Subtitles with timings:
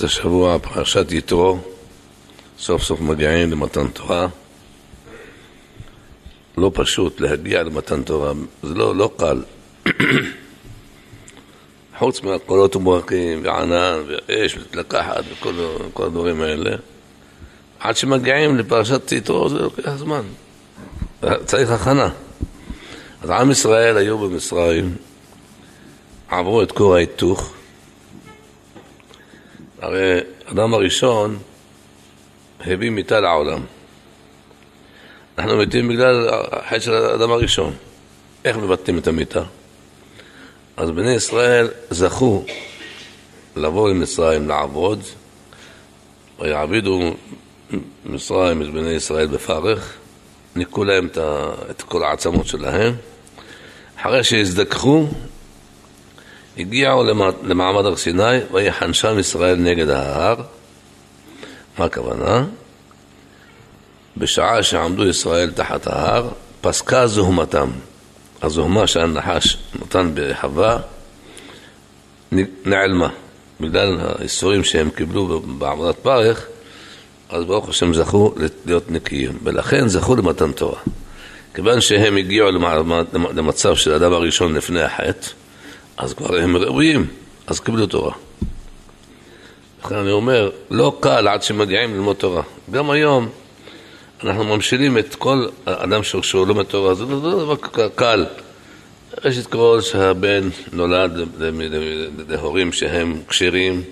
[0.00, 1.58] פרשת השבוע, פרשת יתרו,
[2.58, 4.26] סוף סוף מגיעים למתן תורה.
[6.56, 8.32] לא פשוט להגיע למתן תורה,
[8.62, 9.42] זה לא, לא קל.
[11.98, 16.76] חוץ מהקולות ומברקים וענן ואש מתלקחת וכל הדברים האלה,
[17.80, 20.22] עד שמגיעים לפרשת יתרו זה לוקח זמן.
[21.44, 22.08] צריך הכנה.
[23.22, 24.94] אז עם ישראל היו במצרים,
[26.28, 27.54] עברו את כור ההיתוך,
[29.80, 31.38] הרי אדם הראשון
[32.60, 33.60] הביא מיתה לעולם.
[35.38, 37.72] אנחנו מתים בגלל החטא של האדם הראשון.
[38.44, 39.42] איך מבטאים את המיתה?
[40.76, 42.44] אז בני ישראל זכו
[43.56, 45.02] לבוא למצרים לעבוד,
[46.38, 47.14] ויעבידו
[48.04, 49.94] מצרים את בני ישראל בפרך,
[50.56, 51.08] ניקו להם
[51.70, 52.94] את כל העצמות שלהם.
[53.96, 55.06] אחרי שהזדככו,
[56.58, 57.04] הגיעו
[57.42, 60.36] למעמד הר סיני, ויחן שם ישראל נגד ההר.
[61.78, 62.44] מה הכוונה?
[64.16, 66.28] בשעה שעמדו ישראל תחת ההר,
[66.60, 67.70] פסקה זוהמתם.
[68.42, 70.78] הזוהמה שהנחש נתן בחווה
[72.64, 73.08] נעלמה.
[73.60, 76.46] בגלל האיסורים שהם קיבלו בעבודת פרך,
[77.28, 78.34] אז ברוך השם זכו
[78.66, 80.78] להיות נקיים, ולכן זכו למתן תורה.
[81.54, 82.48] כיוון שהם הגיעו
[83.12, 85.28] למצב של האדם הראשון לפני החטא,
[85.96, 87.06] אז כבר הם ראויים,
[87.46, 88.12] אז קיבלו תורה.
[89.84, 92.42] לכן אני אומר, לא קל עד שמגיעים ללמוד תורה.
[92.70, 93.28] גם היום
[94.24, 97.56] אנחנו ממשילים את כל אדם שהוא לומד תורה, זה לא דבר
[97.94, 98.26] קל.
[99.24, 101.12] ראשית כל שהבן נולד
[102.28, 103.82] להורים שהם כשרים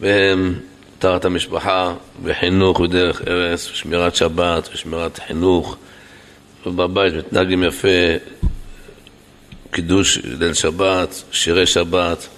[0.00, 0.54] והם
[0.98, 5.76] טהרת המשפחה וחינוך בדרך ארץ, שמירת שבת ושמירת חינוך
[6.66, 7.88] ובבית מתנהגים יפה,
[9.74, 12.28] קידוש ליל שבת, שירי שבת,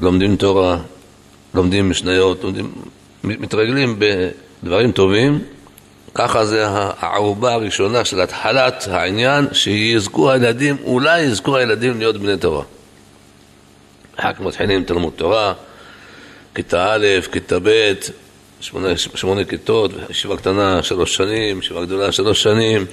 [0.00, 0.78] לומדים תורה,
[1.54, 2.72] לומדים משניות, לומדים,
[3.24, 5.38] מתרגלים בדברים טובים,
[6.14, 12.62] ככה זה הערובה הראשונה של התחלת העניין, שיזכו הילדים, אולי יזכו הילדים להיות בני תורה.
[14.16, 15.52] אחר כך מתחילים תלמוד תורה,
[16.54, 17.92] כיתה א', כיתה ב',
[18.60, 22.86] שמונה, שמונה כיתות, ישיבה קטנה שלוש שנים, ישיבה גדולה שלוש שנים,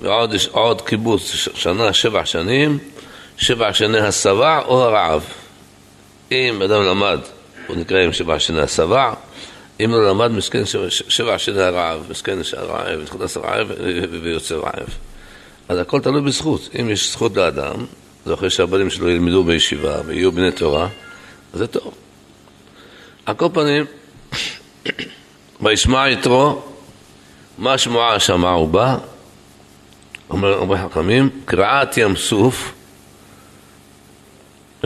[0.00, 2.78] ועוד עוד קיבוץ שנה, שבע שנים,
[3.42, 5.24] שבע שני השבע או הרעב.
[6.32, 7.20] אם אדם למד,
[7.66, 9.14] הוא נקרא עם שבע שני השבע,
[9.84, 10.62] אם לא למד, מסכן
[11.08, 13.68] שבע שני הרעב, מסכן הרעב, נכנס הרעב
[14.22, 14.88] ויוצא רעב.
[15.68, 16.68] אז הכל תלוי בזכות.
[16.80, 17.74] אם יש זכות לאדם,
[18.26, 20.88] זה אחרי שהבנים שלו ילמדו בישיבה ויהיו בני תורה,
[21.52, 21.94] אז זה טוב.
[23.26, 23.84] על כל פנים,
[25.62, 26.62] וישמע יתרו,
[27.58, 28.96] מה שמועה שמע הוא בא,
[30.30, 32.72] אומר הרבה חכמים, קרעת ים סוף,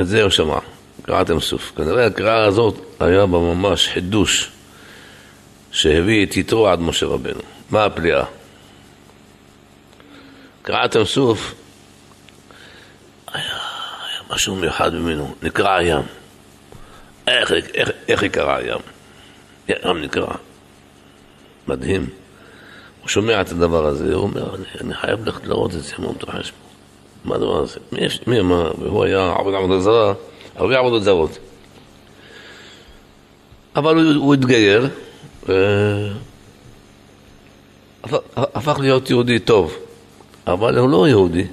[0.00, 0.58] את זה הוא שמע,
[1.02, 1.72] קרעת ים סוף.
[1.76, 4.50] כנראה הקראה הזאת היה בה ממש חידוש
[5.70, 7.40] שהביא את יתרו עד משה רבנו.
[7.70, 8.24] מה הפליאה?
[10.62, 11.54] קרעת ים סוף
[13.32, 16.02] היה, היה משהו מיוחד ממנו, נקרא הים.
[17.26, 18.80] איך, איך, איך יקרא הים?
[19.68, 20.34] ים נקרא.
[21.68, 22.10] מדהים.
[23.00, 26.12] הוא שומע את הדבר הזה, הוא אומר, אני, אני חייב ללכת לראות את זה, מה
[26.12, 26.65] מתרחש פה?
[27.26, 27.78] מה הדבר הזה?
[27.92, 28.72] מי, מי אמר?
[28.78, 30.14] והוא היה עבוד עבודה זרה,
[30.54, 31.38] הרבה עבודות זרות.
[33.76, 34.88] אבל הוא, הוא התגייר,
[38.04, 39.76] והפך להיות יהודי טוב,
[40.46, 41.44] אבל הוא לא יהודי.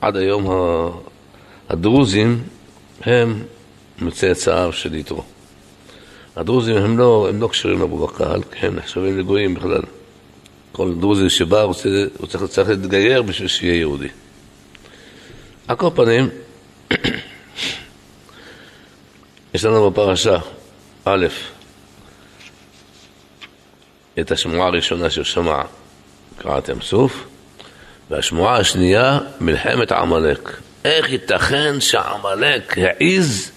[0.00, 0.46] עד היום
[1.68, 2.42] הדרוזים
[3.02, 3.42] הם
[3.98, 5.22] מצאצאיו של יתרו.
[6.36, 9.82] הדרוזים הם לא, הם לא קשרים לבוא בקהל, הם נחשבים לגויים בכלל.
[10.72, 14.08] כל דרוזי שבא רוצה, הוא צריך, צריך להתגייר בשביל שיהיה יהודי.
[15.68, 16.28] על כל פנים,
[19.54, 20.38] יש לנו בפרשה,
[21.04, 21.26] א',
[24.20, 25.62] את השמועה הראשונה שהוא שמע,
[26.38, 27.24] קראת ים סוף,
[28.10, 30.60] והשמועה השנייה, מלחמת עמלק.
[30.84, 33.50] איך ייתכן שעמלק העיז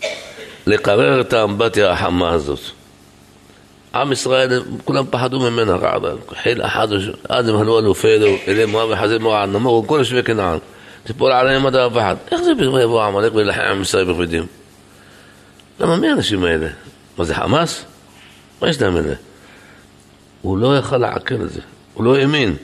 [0.67, 2.59] לקרר את האמבטיה החמה הזאת?
[3.95, 5.77] עם ישראל, כולם פחדו ממנה,
[6.43, 6.87] חיל אחד,
[7.27, 10.57] אדם הלו אלופינו, אלי מואב וחזיר מואב, נמור כל יושבי כנען,
[11.05, 12.15] תיפול עליהם עד אף אחד.
[12.31, 14.45] איך זה פתאום יבוא עמלק ולחם עם ישראל בכבדים?
[15.79, 16.67] למה מי האנשים האלה?
[17.17, 17.85] מה זה חמאס?
[18.61, 19.13] מה יש להם אלה?
[20.41, 21.61] הוא לא יכל לעכל את זה,
[21.93, 22.55] הוא לא האמין.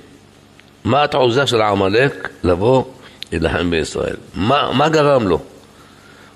[0.83, 2.83] מה התעוזה של עמלק לבוא
[3.31, 4.15] להילחם בישראל?
[4.35, 5.39] מה, מה גרם לו?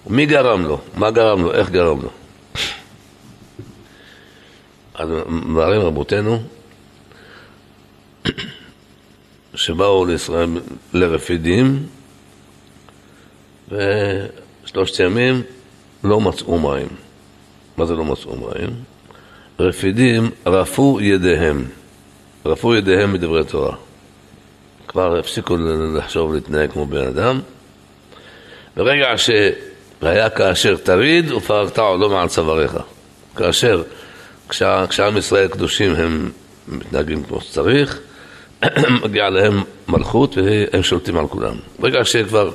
[0.08, 0.82] מי גרם לו?
[0.96, 1.54] מה גרם לו?
[1.54, 2.10] איך גרם לו?
[4.96, 6.42] אז מראים רבותינו
[9.56, 10.50] שבאו לישראל
[10.94, 11.86] לרפידים
[13.72, 15.42] ושלושת ימים
[16.04, 16.88] לא מצאו מים.
[17.78, 18.70] מה זה לא מצאו מים?
[19.60, 21.66] רפידים רפו ידיהם,
[22.46, 23.76] רפו ידיהם מדברי תורה.
[24.88, 25.58] כבר הפסיקו
[25.98, 27.40] לחשוב להתנהג כמו בן אדם.
[28.76, 32.78] ברגע שהיה כאשר תריד ופרקת עולו מעל צוואריך.
[33.36, 33.84] כאשר
[34.90, 36.32] כשעם ישראל קדושים הם
[36.68, 38.00] מתנהגים כמו שצריך,
[39.04, 41.56] מגיע להם מלכות והם שולטים על כולם.
[41.80, 42.52] ברגע שכבר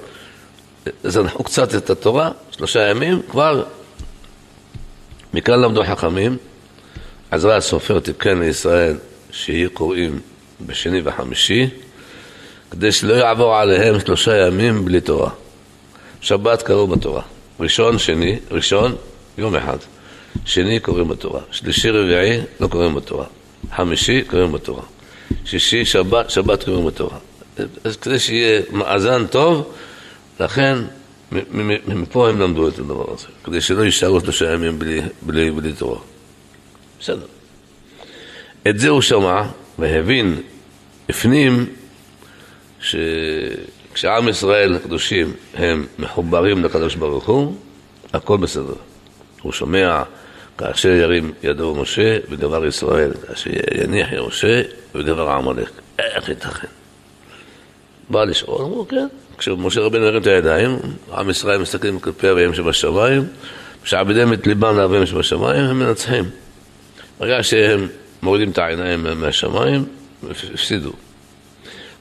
[1.05, 3.65] זנחו קצת את התורה, שלושה ימים, כבר
[5.35, 6.37] מכאן למדו חכמים,
[7.31, 8.97] עזרא הסופר תיקן לישראל
[9.33, 10.21] שיהיו קוראים
[10.67, 11.67] בשני וחמישי,
[12.71, 15.31] כדי שלא יעבור עליהם שלושה ימים בלי תורה.
[16.21, 17.23] שבת קראו בתורה.
[17.61, 18.95] ראשון, שני, ראשון,
[19.39, 19.77] יום אחד.
[20.45, 21.41] שני קוראים בתורה.
[21.51, 23.25] שלישי, רביעי, לא קוראים בתורה.
[23.75, 24.83] חמישי, קוראים בתורה.
[25.45, 27.19] שישי, שבת, שבת קוראים בתורה.
[27.85, 29.73] אז כדי שיהיה מאזן טוב,
[30.41, 30.79] לכן
[31.87, 35.99] מפה הם למדו את הדבר הזה, כדי שלא יישארו שלושה ימים בלי, בלי, בלי תורה.
[37.01, 37.27] בסדר.
[38.69, 39.43] את זה הוא שמע
[39.79, 40.41] והבין,
[41.09, 41.67] הפנים,
[42.81, 47.55] שכשעם ישראל הקדושים הם מחוברים לקדוש ברוך הוא,
[48.13, 48.75] הכל בסדר.
[49.43, 50.03] הוא שומע
[50.59, 54.63] כאשר ירים ידו משה ודבר ישראל, כאשר יניח משה
[54.95, 55.71] ודבר עמלק.
[55.99, 56.69] איך ייתכן?
[58.11, 59.09] בא לשאול, אמרו כן.
[59.41, 60.79] כשמשה רבנו הרים את הידיים,
[61.13, 63.25] עם ישראל מסתכלים כלפי אביהם שבשמיים,
[63.83, 66.25] כשעבדיהם את ליבם לאביהם שבשמיים, הם מנצחים.
[67.21, 67.89] ברגע שהם
[68.23, 69.85] מורידים את העיניים מהשמיים,
[70.31, 70.93] הפסידו.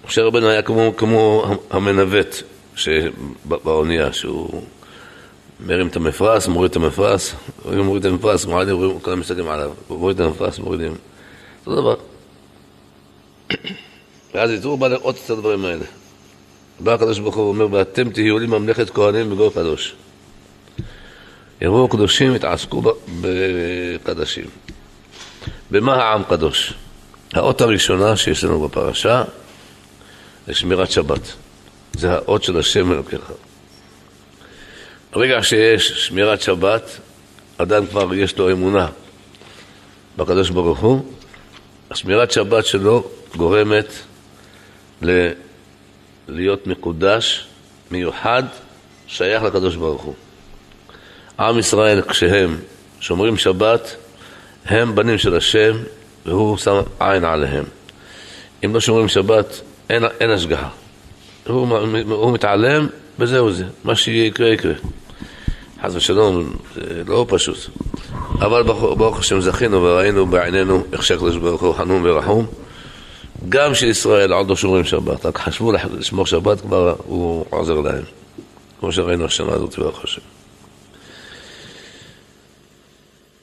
[0.07, 2.35] משה רבנו היה כמו, כמו המנווט
[3.45, 4.63] באונייה, שהוא
[5.59, 7.33] מרים את המפרש, מוריד את המפרש,
[7.63, 10.95] הוא מוריד את המפרש, מורידים, כולם מסתכלים עליו, מוריד את המפרש, מורידים.
[11.65, 11.95] אותו דבר.
[14.33, 15.85] ואז בא לראות את הדברים האלה.
[16.79, 19.95] בא הקדוש ברוך הוא ואומר, ואתם תהיו לי ממלכת כהנים וגוי קדוש.
[21.61, 22.81] יבואו קדושים, יתעסקו
[23.21, 24.45] בקדשים.
[25.71, 26.73] במה העם קדוש?
[27.33, 29.23] האות הראשונה שיש לנו בפרשה
[30.47, 31.33] זה שמירת שבת.
[31.93, 33.31] זה האות של השם אלוקיך.
[35.13, 36.97] ברגע שיש שמירת שבת,
[37.57, 38.87] אדם כבר יש לו אמונה
[40.17, 41.05] בקדוש ברוך הוא,
[41.91, 43.93] השמירת שבת שלו גורמת
[45.01, 45.29] ל...
[46.29, 47.45] להיות מקודש,
[47.91, 48.43] מיוחד,
[49.07, 50.13] שייך לקדוש ברוך הוא.
[51.39, 52.57] עם ישראל, כשהם
[52.99, 53.95] שומרים שבת,
[54.65, 55.77] הם בנים של השם,
[56.25, 57.63] והוא שם עין עליהם.
[58.65, 60.69] אם לא שומרים שבת, אין, אין השגחה.
[61.47, 61.77] הוא,
[62.09, 62.87] הוא מתעלם,
[63.19, 63.65] וזהו זה.
[63.83, 64.73] מה שיקרה, יקרה.
[65.83, 67.57] חס ושלום, זה לא פשוט.
[68.33, 72.45] אבל ברוך השם זכינו וראינו בעינינו איך שהקדוש ברוך הוא חנון ורחום.
[73.49, 78.03] גם שישראל עוד לא שומרים שבת, רק חשבו לשמור שבת, כבר הוא עוזר להם.
[78.79, 80.21] כמו שראינו השנה הזאת, ברוך השם.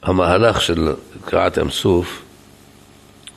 [0.03, 0.93] המהלך של
[1.25, 2.21] קראת ים סוף,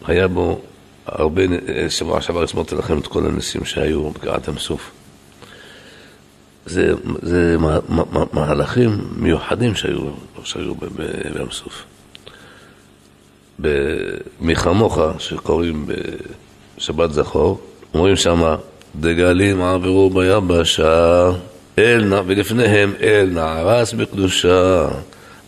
[0.06, 0.60] היה בו
[1.06, 1.42] הרבה,
[1.88, 4.90] שבוע שעבר הסברתי לכם את כל הניסים שהיו בקראת ים סוף.
[6.66, 6.92] זה,
[7.22, 10.10] זה מה, מה, מהלכים מיוחדים שהיו,
[10.44, 11.84] שהיו בים סוף.
[14.40, 15.86] מי כמוך, שקוראים
[16.80, 17.60] בשבת זכור,
[17.94, 18.56] אומרים שמה,
[18.96, 21.30] דגלים עברו ביבשה,
[21.78, 24.88] אל נע, ולפניהם אל נערס בקדושה.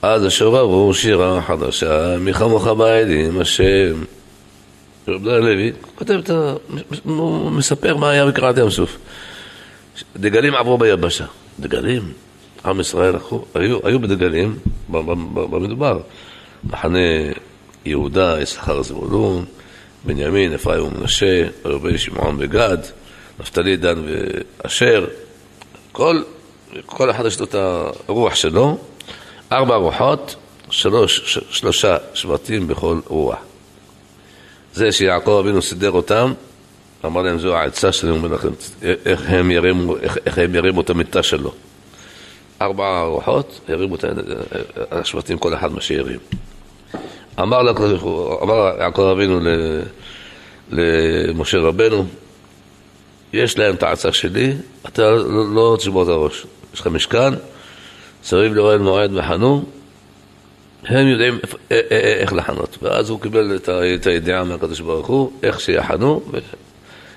[0.03, 4.05] אז השוררו שירה חדשה, מי כמוך בעדים השם.
[5.09, 6.55] רב דן לוי כותב את ה...
[7.05, 8.99] הוא מספר מה היה בקראת ים סוף.
[10.17, 11.25] דגלים עברו ביבשה.
[11.61, 12.03] דגלים,
[12.65, 13.15] עם ישראל
[13.55, 14.57] היו, היו בדגלים
[14.91, 15.99] במדובר.
[16.65, 16.99] מחנה
[17.85, 19.45] יהודה, יששכר זבולון,
[20.05, 22.79] בנימין, אפרים ומנשה, רבי שמעון וגד,
[23.41, 24.03] נפתלי, דן
[24.65, 25.07] ואשר,
[25.93, 26.23] כל,
[26.87, 28.79] כל אחד יש לו את הרוח שלו,
[29.53, 30.37] ארבע רוחות,
[30.71, 33.39] שלוש, שלושה שבטים בכל רוח.
[34.75, 36.33] זה שיעקב אבינו סידר אותם,
[37.05, 38.49] אמר להם, זו העצה שלי, אומר לכם,
[38.83, 41.53] איך הם ירימו, איך, איך הם ירימו את המיטה שלו.
[42.63, 44.05] ארבע רוחות, ירימו את
[44.91, 46.19] השבטים, כל אחד מה שירים.
[47.41, 47.63] אמר,
[48.81, 49.41] יעקב אבינו
[50.71, 52.05] למשה רבנו,
[53.33, 54.53] יש להם את העצה שלי,
[54.89, 56.47] אתה לא, לא תשבור את הראש.
[56.75, 57.35] יש לך משכן,
[58.25, 59.65] סביב לאוהל מועד וחנו,
[60.85, 61.39] הם יודעים
[61.71, 62.79] איך לחנות.
[62.83, 63.59] ואז הוא קיבל
[63.95, 66.23] את הידיעה מהקדוש ברוך הוא, איך שיחנו.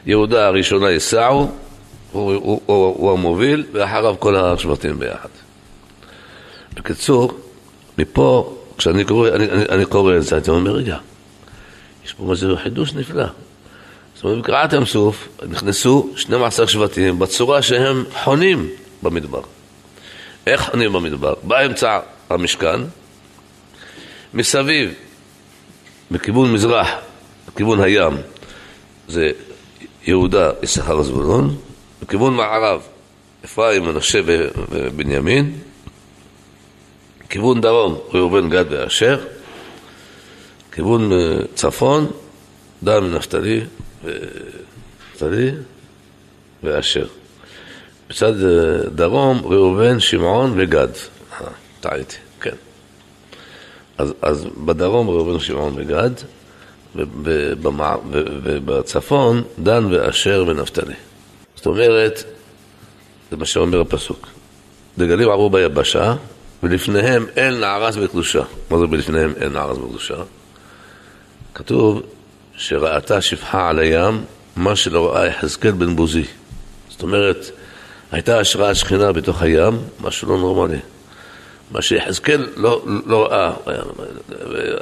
[0.06, 1.52] יהודה הראשונה יסעו,
[2.12, 5.30] הוא, הוא, הוא, הוא המוביל, ואחריו כל השבטים ביחד.
[6.76, 7.32] בקיצור,
[7.98, 10.98] מפה, כשאני קורא, אני, אני, אני קורא את זה, אני אומר, רגע,
[12.06, 13.26] יש פה איזה חידוש נפלא.
[14.16, 18.70] זאת אומרת, בקראת ים סוף נכנסו 12 שבטים בצורה שהם חונים
[19.04, 19.42] במדבר.
[20.48, 21.34] איך חונים במדבר?
[21.44, 22.80] באמצע המשכן,
[24.34, 24.94] מסביב,
[26.12, 26.88] בכיוון מזרח,
[27.48, 28.14] בכיוון הים,
[29.08, 29.30] זה
[30.08, 31.56] יהודה, יששכר, זבולון,
[32.02, 32.82] בכיוון מערב,
[33.46, 35.60] אפרים, מנשה ובנימין,
[37.30, 39.20] כיוון דרום, ראובן, גד ואשר,
[40.72, 42.12] כיוון אה, צפון,
[42.84, 43.62] דן ונפתלי,
[45.14, 45.52] נפתלי
[46.64, 47.06] ואשר.
[48.10, 50.88] בצד אה, דרום, ראובן, שמעון וגד.
[51.42, 51.48] אה,
[51.80, 52.56] טעיתי, כן.
[53.98, 56.12] אז, אז בדרום ראובן, שמעון וגד,
[58.56, 60.94] ובצפון דן ואשר ונפתלי.
[61.56, 62.24] זאת אומרת,
[63.32, 64.28] זה מה שאומר הפסוק.
[64.98, 66.16] דגלים עברו ביבשה,
[66.66, 68.42] ולפניהם אין נערס וקדושה.
[68.70, 70.16] מה זה בלפניהם אין נערס וקדושה?
[71.56, 72.02] כתוב
[72.58, 74.24] שראתה שפחה על הים,
[74.56, 76.26] מה שלא ראה יחזקאל בן בוזי.
[76.90, 77.52] זאת אומרת,
[78.12, 80.80] הייתה השראת שכינה בתוך הים, משהו לא נורמלי.
[81.72, 83.82] מה שיחזקאל לא, לא ראה, היה,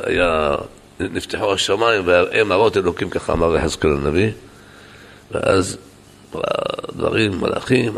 [0.03, 0.55] היה,
[0.99, 4.31] נפתחו השמיים והראם מראות אלוקים, ככה אמר יחזקאל הנביא,
[5.31, 5.77] ואז
[6.95, 7.97] דברים, מלאכים,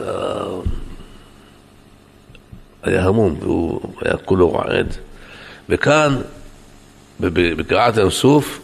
[2.85, 4.95] היה המום, והוא היה כולו רועד.
[5.69, 6.21] וכאן,
[7.19, 8.59] בקריעת ים סוף,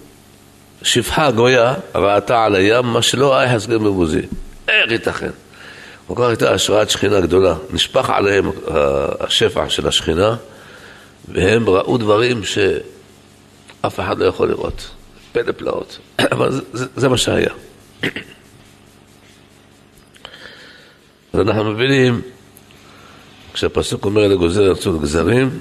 [0.84, 4.22] שפחה גויה ראתה על הים מה שלא היה יחזקאל בבוזי.
[4.68, 5.30] איך ייתכן?
[6.08, 7.56] כל כך הייתה השראת שכינה גדולה.
[7.74, 8.52] נשפך עליהם
[9.20, 10.36] השפע של השכינה,
[11.28, 14.90] והם ראו דברים שאף אחד לא יכול לראות.
[15.32, 16.00] פלא פלאות.
[16.32, 17.50] אבל זה, זה, זה מה שהיה.
[21.34, 22.22] אז אנחנו מבינים,
[23.54, 25.60] כשהפסוק אומר לגוזר ירצות גזרים,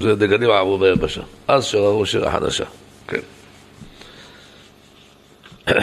[0.00, 1.20] זה דגלים עברו ביבשה.
[1.48, 2.64] אז שראו שירה חדשה.
[3.08, 3.20] כן.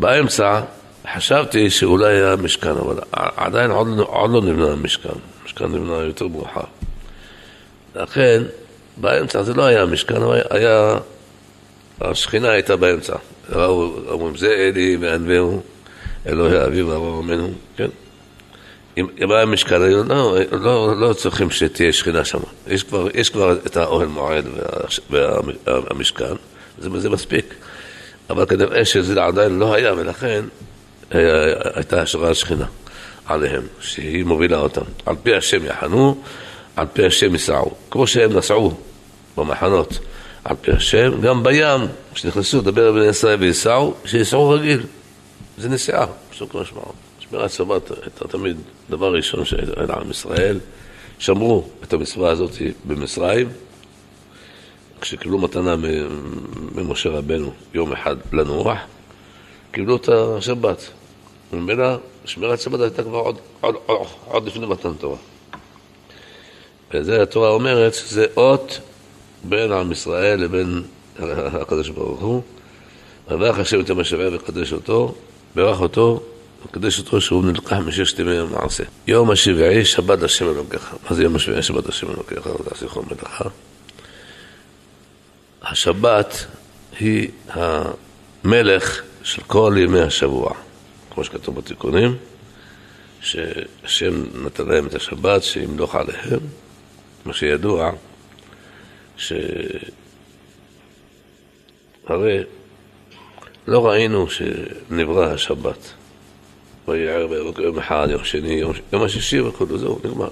[0.00, 0.60] באמצע
[1.14, 5.08] חשבתי שאולי היה משכן, אבל עדיין עוד, לא- עוד לא נבנה המשכן.
[5.42, 6.60] המשכן נבנה יותר מאוחר.
[7.94, 8.42] לכן,
[8.96, 10.98] באמצע זה לא היה משכן, אבל היה...
[12.00, 13.16] השכינה הייתה באמצע.
[13.50, 15.62] ראו, אומרים, זה אלי וענווהו,
[16.26, 17.88] אלוהי אביו ואברהם אמנו, כן?
[18.96, 22.38] אם, היה משכן, לא, לא, לא צריכים שתהיה שכינה שם.
[22.66, 24.44] יש יש כבר את האוהל מועד
[25.10, 26.34] וה, והמשכן,
[26.78, 27.54] זה, זה מספיק.
[28.30, 30.44] אבל כנראה שזה עדיין לא היה, ולכן
[31.14, 31.20] אה,
[31.74, 32.66] הייתה השראה שכינה
[33.26, 34.82] עליהם, שהיא מובילה אותם.
[35.06, 36.22] על פי השם יחנו,
[36.76, 37.74] על פי השם ייסעו.
[37.90, 38.74] כמו שהם נסעו
[39.36, 39.98] במחנות
[40.44, 41.80] על פי השם, גם בים,
[42.14, 44.80] כשנכנסו לדבר בני ישראל וייסעו, שייסעו רגיל.
[45.58, 46.92] זה נסיעה, פשוט משמעו.
[47.18, 48.56] שמירת שבת הייתה תמיד
[48.90, 50.60] דבר ראשון שהיה עם ישראל.
[51.18, 52.50] שמרו את המצווה הזאת
[52.86, 53.48] במצרים,
[55.00, 55.76] כשקיבלו מתנה
[56.74, 58.78] ממשה רבנו יום אחד לנוח,
[59.70, 60.90] קיבלו את השבת.
[61.52, 65.16] וממילא שמירת שבת הייתה כבר עוד, עוד, עוד, עוד לפני מתן תורה.
[66.94, 68.80] וזה התורה אומרת שזה אות
[69.44, 70.82] בין עם ישראל לבין
[71.18, 72.42] הקדוש ברוך הוא.
[73.28, 75.14] וברך השם את המשאבה וקדש אותו,
[75.54, 76.22] ברך אותו
[76.66, 78.84] וקדש אותו שהוא נלקח מששת ימי המעשה.
[79.06, 80.94] יום השבעי שבת השם אלוקיך.
[81.10, 82.48] מה זה יום השבעי שבת השם אלוקיך?
[82.68, 83.44] תעשי חום מלאכה.
[85.62, 86.46] השבת
[87.00, 90.54] היא המלך של כל ימי השבוע,
[91.10, 92.16] כמו שכתוב בתיקונים,
[93.20, 96.40] שהשם נתן להם את השבת, שימלוך עליהם,
[97.24, 97.92] מה שידוע,
[99.16, 99.42] שהרי
[103.66, 105.92] לא ראינו שנברא השבת.
[106.88, 110.28] ויער בירוק יום אחד, יום שני, יום, יום השישי וכולו, זהו, נגמר.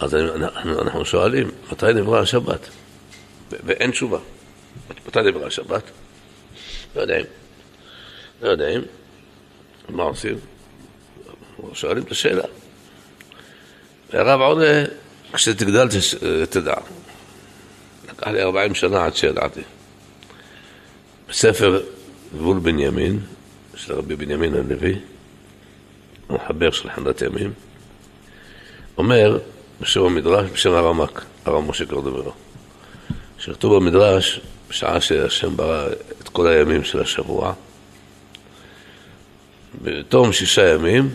[0.00, 0.14] אז
[0.64, 2.68] אנחנו, שואלים, מתי נברא השבת?
[3.50, 4.18] ואין תשובה.
[5.06, 5.82] מתי דיברה השבת?
[6.96, 7.24] לא יודעים.
[8.42, 8.82] לא יודעים.
[9.88, 10.38] מה עושים?
[11.72, 12.44] שואלים את השאלה.
[14.12, 14.84] והרב עונה,
[15.32, 15.88] כשתגדל
[16.50, 16.74] תדע.
[18.08, 19.60] לקח לי ארבעים שנה עד שידעתי.
[21.28, 21.80] בספר
[22.36, 23.20] גבול בנימין,
[23.76, 24.98] של רבי בנימין הלוי,
[26.30, 27.52] מחבר של חנדת ימים,
[28.98, 29.38] אומר
[29.80, 32.32] בשם המדרש, בשם הרמק, הרב משה קורדוברו.
[33.38, 35.88] שכתוב במדרש, בשעה שהשם ברא
[36.22, 37.52] את כל הימים של השבוע,
[39.82, 41.10] בתום שישה ימים,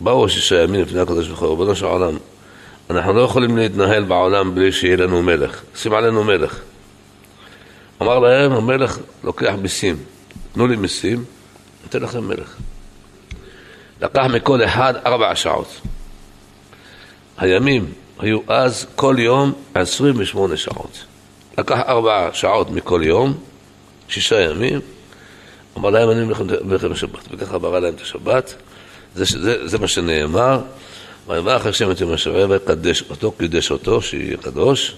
[0.00, 2.16] באו שישה ימים לפני הקדוש ברוך הוא, ריבונו של העולם,
[2.90, 6.60] אנחנו לא יכולים להתנהל בעולם בלי שיהיה לנו מלך, שים עלינו מלך.
[8.02, 9.96] אמר להם, המלך לוקח מיסים,
[10.52, 11.24] תנו לי מיסים,
[11.82, 12.56] נותן לכם מלך.
[14.00, 15.80] לקח מכל אחד ארבע שעות.
[17.38, 21.04] הימים היו אז כל יום עשרים ושמונה שעות.
[21.58, 23.34] לקח ארבע שעות מכל יום,
[24.08, 24.80] שישה ימים,
[25.78, 26.24] אמר להם אני
[26.64, 28.54] מלחם בשבת, וככה ברא להם את השבת,
[29.14, 30.60] זה, זה, זה מה שנאמר,
[31.28, 34.96] ויברך השם את יום השבוע ויקדש אותו, קידש אותו, שיהיה קדוש,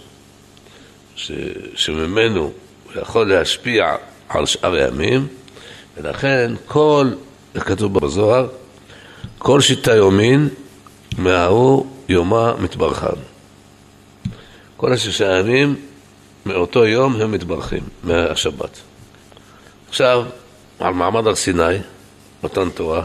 [1.17, 1.33] ש,
[1.75, 2.53] שממנו
[2.85, 3.97] הוא יכול להשפיע
[4.29, 5.27] על שאר הימים,
[5.97, 7.11] ולכן כל,
[7.55, 8.49] איך כתוב בזוהר,
[9.39, 10.49] כל שיטה יומין
[11.19, 13.21] מההוא יומה מתברכן.
[14.77, 15.77] כל השישה ימים
[16.47, 18.81] מאותו יום הם מתברכים, מהשבת.
[19.89, 20.25] עכשיו,
[20.79, 21.77] על מעמד הר סיני,
[22.45, 23.03] מתן תורה,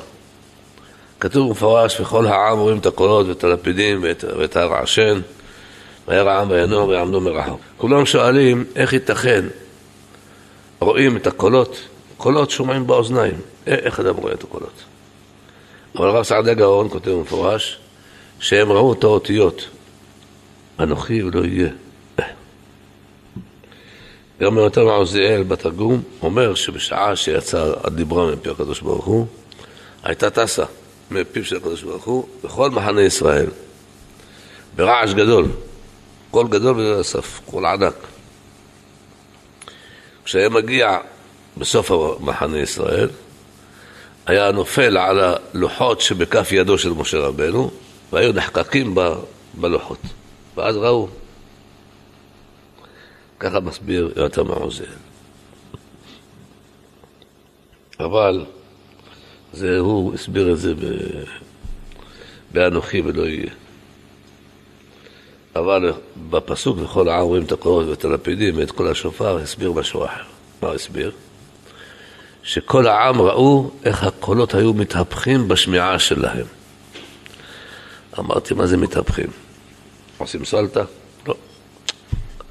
[1.19, 5.21] כתוב במפורש, וכל העם רואים את הקולות ואת הלפידים ואת, ואת הר העשן,
[6.07, 7.61] וירא העם וינוע ויעמדו מרחוק.
[7.77, 9.45] כולם שואלים, איך ייתכן?
[10.79, 11.79] רואים את הקולות,
[12.17, 14.83] קולות שומעים באוזניים, איך אדם רואה את הקולות?
[15.95, 17.79] אבל הרב סעדיה גאון כותב במפורש,
[18.39, 19.67] שהם ראו את האותיות,
[20.79, 21.69] אנוכי ולא יהיה.
[24.41, 29.27] גם יונתן עוזיאל בתרגום אומר שבשעה שיצא הדיברה מפי הקדוש ברוך הוא,
[30.03, 30.65] הייתה טסה
[31.11, 33.49] מפיו של הקדוש ברוך הוא בכל מחנה ישראל,
[34.75, 35.45] ברעש גדול,
[36.31, 37.93] קול גדול בגלל הסף, קול ענק.
[40.25, 40.97] כשהיה מגיע
[41.59, 43.09] בסוף מחנה ישראל,
[44.25, 47.71] היה נופל על הלוחות שבכף ידו של משה רבנו,
[48.13, 48.95] והיו נחקקים
[49.53, 49.99] בלוחות.
[50.55, 51.07] ואז ראו.
[53.39, 54.83] ככה מסביר יונתן מעוזל.
[57.99, 58.45] אבל
[59.53, 60.79] זה, הוא הסביר את זה ב...
[62.51, 63.51] באנוכי ולא יהיה.
[65.55, 65.93] אבל
[66.29, 70.23] בפסוק וכל העם רואים את הקולות ואת הלפידים ואת כל השופר, הסביר משהו אחר.
[70.61, 71.11] מה הסביר?
[72.47, 76.45] שכל העם ראו איך הקולות היו מתהפכים בשמיעה שלהם.
[78.19, 79.27] אמרתי, מה זה מתהפכים?
[80.17, 80.83] עושים סלטה?
[81.27, 81.35] לא.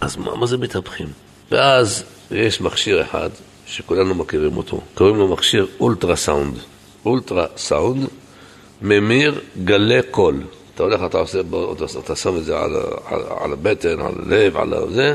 [0.00, 1.06] אז מה, מה זה מתהפכים?
[1.50, 3.30] ואז יש מכשיר אחד
[3.66, 6.58] שכולנו מכירים אותו, קוראים לו מכשיר אולטרה סאונד.
[7.04, 8.06] אולטרה סאונד
[8.82, 10.42] ממיר גלי קול.
[10.74, 11.40] אתה הולך, אתה עושה,
[12.04, 12.76] אתה שם את זה על,
[13.06, 15.14] על, על הבטן, על הלב, על זה,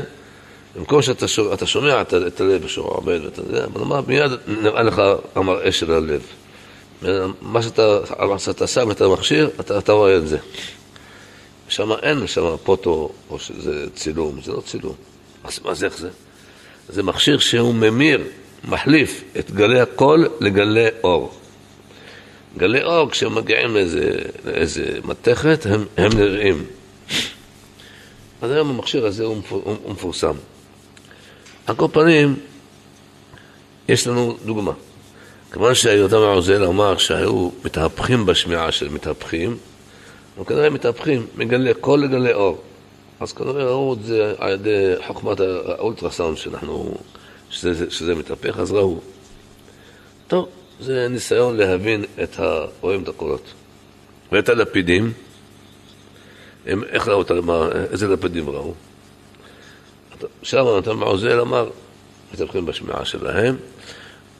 [0.76, 4.82] במקום שאתה שומע, אתה שומע את, את הלב עומד ואת זה, אבל מה, מיד נראה
[4.82, 5.02] לך
[5.34, 6.22] המראה של הלב.
[7.42, 7.98] מה שאתה,
[8.38, 10.38] שאתה שם את המכשיר, אתה, אתה רואה את זה.
[11.68, 14.94] שם אין שם פוטו או שזה צילום, זה לא צילום.
[15.44, 16.08] אז מה זה איך זה?
[16.88, 18.24] זה מכשיר שהוא ממיר,
[18.64, 21.32] מחליף את גלי הקול לגלי אור.
[22.58, 24.10] גלי אור, כשהם מגיעים לאיזה,
[24.44, 26.64] לאיזה מתכת, הם, הם נראים.
[28.42, 29.42] אז היום המכשיר הזה הוא
[29.88, 30.34] מפורסם.
[31.66, 32.36] על כל פנים,
[33.88, 34.72] יש לנו דוגמה.
[35.52, 39.56] כיוון שיותם העוזל אמר שהיו מתהפכים בשמיעה של מתהפכים,
[40.38, 42.62] הם כנראה מתהפכים מגלי קול לגלי אור.
[43.20, 46.94] אז כנראה ראו את זה על ידי חוכמת האולטרסאונד שאנחנו,
[47.50, 49.00] שזה, שזה מתהפך, אז ראו.
[50.28, 50.48] טוב,
[50.80, 52.36] זה ניסיון להבין את
[52.80, 53.44] רואים את הקולות.
[54.32, 55.12] ואת הלפידים,
[56.66, 57.24] הם, איך ראו,
[57.92, 58.74] איזה לפידים ראו?
[60.42, 61.70] שם נתן מעוזל אמר,
[62.34, 63.56] מתהפכים בשמיעה שלהם,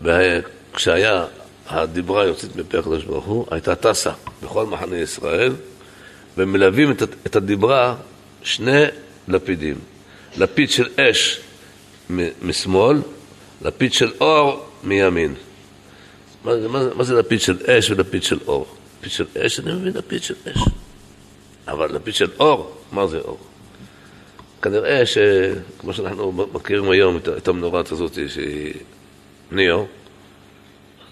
[0.02, 1.24] וכשהיה
[1.68, 5.52] הדיברה יוצאת מפי הקדוש ברוך הוא, הייתה טסה בכל מחנה ישראל,
[6.36, 7.96] ומלווים את, את הדיברה
[8.42, 8.84] שני
[9.28, 9.76] לפידים.
[10.36, 11.40] לפיד של אש
[12.42, 12.96] משמאל,
[13.62, 15.34] לפיד של אור מימין.
[16.44, 18.76] מה, מה, מה זה לפיד של אש ולפיד של אור?
[18.98, 20.58] לפיד של אש, אני מבין לפיד של אש.
[21.68, 23.38] אבל לפיד של אור, מה זה אור?
[24.62, 28.75] כנראה שכמו שאנחנו מכירים היום את, המנורת הזאת שהיא
[29.53, 29.87] ניאו,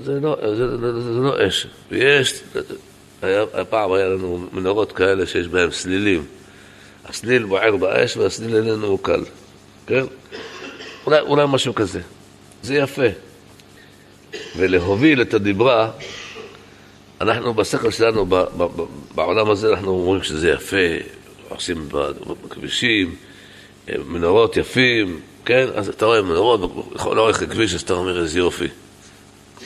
[0.05, 1.67] זה לא, זה, זה, זה לא אש.
[1.91, 2.43] ויש,
[3.23, 6.25] היה, הפעם היה לנו מנורות כאלה שיש בהן סלילים.
[7.05, 9.25] הסליל בוער באש והסליל איננו הוא קל,
[9.87, 10.05] כן?
[11.07, 12.01] אולי, אולי משהו כזה.
[12.63, 13.07] זה יפה.
[14.57, 15.91] ולהוביל את הדיברה,
[17.21, 18.27] אנחנו בשכל שלנו,
[19.15, 20.77] בעולם הזה, אנחנו אומרים שזה יפה,
[21.49, 21.89] עושים
[22.49, 23.15] בכבישים,
[24.07, 25.67] מנורות יפים, כן?
[25.75, 28.69] אז אתה רואה מנורות בכל אורך הכביש, אז אתה אומר איזה יופי.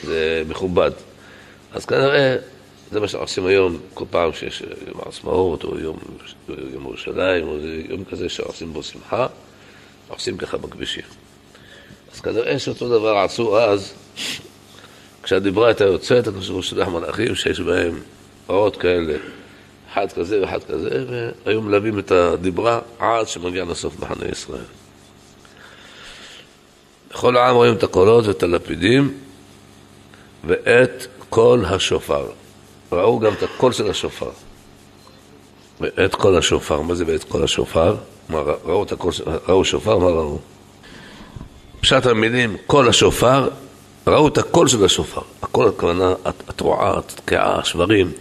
[0.03, 0.91] זה מכובד.
[1.73, 2.35] אז כנראה
[2.91, 5.97] זה מה שעושים היום, כל פעם שיש יום העצמאות, או יום,
[6.49, 7.57] יום ירושלים, או
[7.89, 9.27] יום כזה שעושים בו שמחה,
[10.07, 11.03] עושים ככה בכבישים.
[12.13, 13.93] אז כנראה שאותו דבר עשו אז,
[15.23, 17.99] כשהדיברה הייתה יוצאת, הקדוש ברוך מלאכים שיש בהם
[18.49, 19.13] אורות כאלה,
[19.95, 21.05] אחד כזה ואחד כזה,
[21.45, 24.63] והיו מלווים את הדיברה עד שמגיע לסוף מחנה ישראל.
[27.11, 29.17] וכל העם רואים את הקולות ואת הלפידים
[30.43, 32.25] ואת קול השופר.
[32.91, 34.29] ראו גם את הקול של השופר.
[35.81, 37.95] ואת קול השופר, מה זה ואת קול השופר?
[38.29, 39.11] מה, ראו את הקול,
[39.47, 40.39] ראו שופר, מה ראו?
[41.81, 43.49] פשט המילים, קול השופר,
[44.07, 45.21] ראו את הקול של השופר.
[45.41, 48.11] הקול, הכוונה, התרועה, התקיעה, השברים.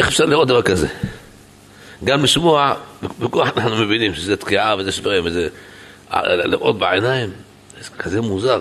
[0.00, 0.86] איך אפשר לראות דבר כזה?
[2.04, 2.74] גם לשמוע,
[3.18, 5.48] בכוח אנחנו מבינים שזה תקיעה וזה שברים וזה...
[6.24, 7.30] לראות בעיניים,
[7.80, 8.60] זה כזה מוזר.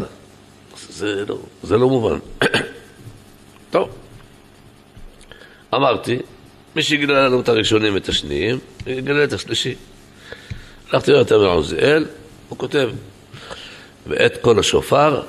[0.90, 2.20] זה לא, זה לא מובן.
[3.72, 3.90] טוב,
[5.74, 6.20] אמרתי,
[6.76, 9.76] מי שגילה לנו את הראשונים ואת השניים, יגלה את השלישי.
[10.92, 12.06] הלכתי לראות את עוזיאל,
[12.50, 12.90] הוא כותב,
[14.08, 15.22] ואת קול השופר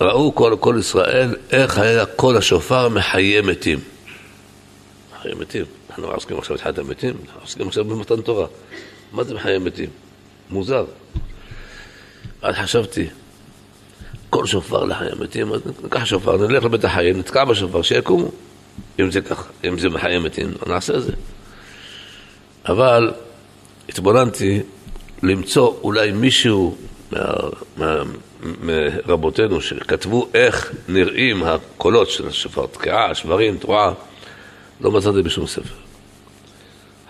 [0.00, 3.95] ראו כל כל ישראל איך היה קול השופר מחיי מתים.
[5.26, 5.64] מחיי מתים.
[5.90, 8.46] אנחנו עוסקים עכשיו בתחילת המתים, אנחנו עוסקים עכשיו במתן תורה.
[9.12, 9.90] מה זה מחיי מתים?
[10.50, 10.84] מוזר.
[12.42, 13.06] אז חשבתי,
[14.30, 18.28] כל שופר לחיי מתים, אז ניקח שופר, נלך לבית החיים, נתקע בשופר, שיקומו.
[19.00, 21.12] אם זה ככה, אם זה מחיי מתים, נעשה את זה.
[22.68, 23.12] אבל
[23.88, 24.60] התבוננתי
[25.22, 26.76] למצוא אולי מישהו
[28.62, 33.92] מרבותינו שכתבו איך נראים הקולות של השופר, תקיעה, שברים, תרועה,
[34.80, 35.74] לא מצאתי בשום ספר.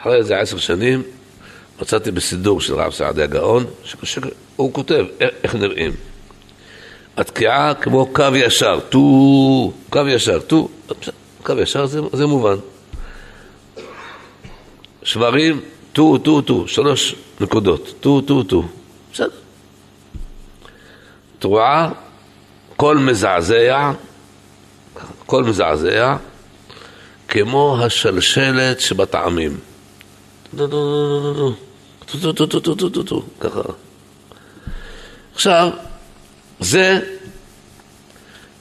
[0.01, 1.03] אחרי איזה עשר שנים
[1.83, 5.93] מצאתי בסידור של רב סעדי הגאון, שהוא כותב איך נראים.
[7.17, 10.69] התקיעה כמו קו ישר, טו, קו ישר, טו,
[11.43, 12.57] קו ישר זה, זה מובן.
[15.03, 15.61] שברים,
[15.93, 18.63] טו, טו, טו, שלוש נקודות, טו, טו, טו,
[19.13, 19.31] בסדר.
[21.39, 21.91] תרועה,
[22.77, 23.93] קול מזעזע,
[25.27, 26.17] קול מזעזע,
[27.38, 29.59] כמו השלשלת שבטעמים.
[35.35, 35.70] עכשיו,
[36.61, 36.99] זה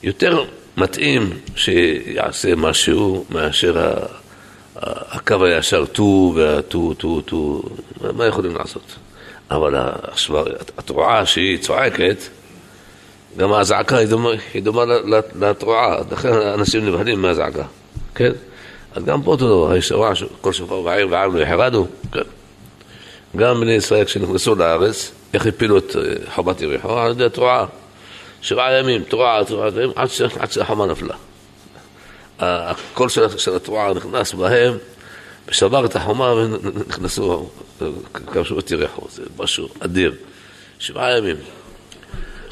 [0.04, 0.44] יותר
[0.78, 3.94] מתאים שיעשה משהו מאשר
[4.76, 7.64] הקו הישר טו והטו, טו, טו,
[8.14, 8.96] מה יכולים לעשות?
[9.52, 9.76] אבל
[10.78, 12.18] התרועה שהיא צועקת,
[13.38, 14.82] גם הזעקה היא דומה, היא דומה
[15.36, 17.64] לתרועה, לכן אנשים נבהלים מהזעקה,
[18.16, 18.32] כן?
[18.96, 22.20] אז גם פה אותו דבר, יש תרועה כל שופר בעיר ועם לא יחרדו, כן?
[23.36, 26.02] גם בני ישראל כשנכנסו לארץ, איך הפילו את אה,
[26.36, 27.00] חומת יריחו?
[27.00, 27.66] על ידי תרועה.
[28.42, 29.70] שבעה ימים, תרועה, תרועה,
[30.40, 31.16] עד שהחומה נפלה.
[32.40, 34.78] הקול של התרועה נכנס בהם,
[35.48, 37.50] ושבר את החומה ונכנסו,
[38.14, 40.14] כבשו את יריחו, זה משהו אדיר.
[40.80, 41.36] שבעה ימים.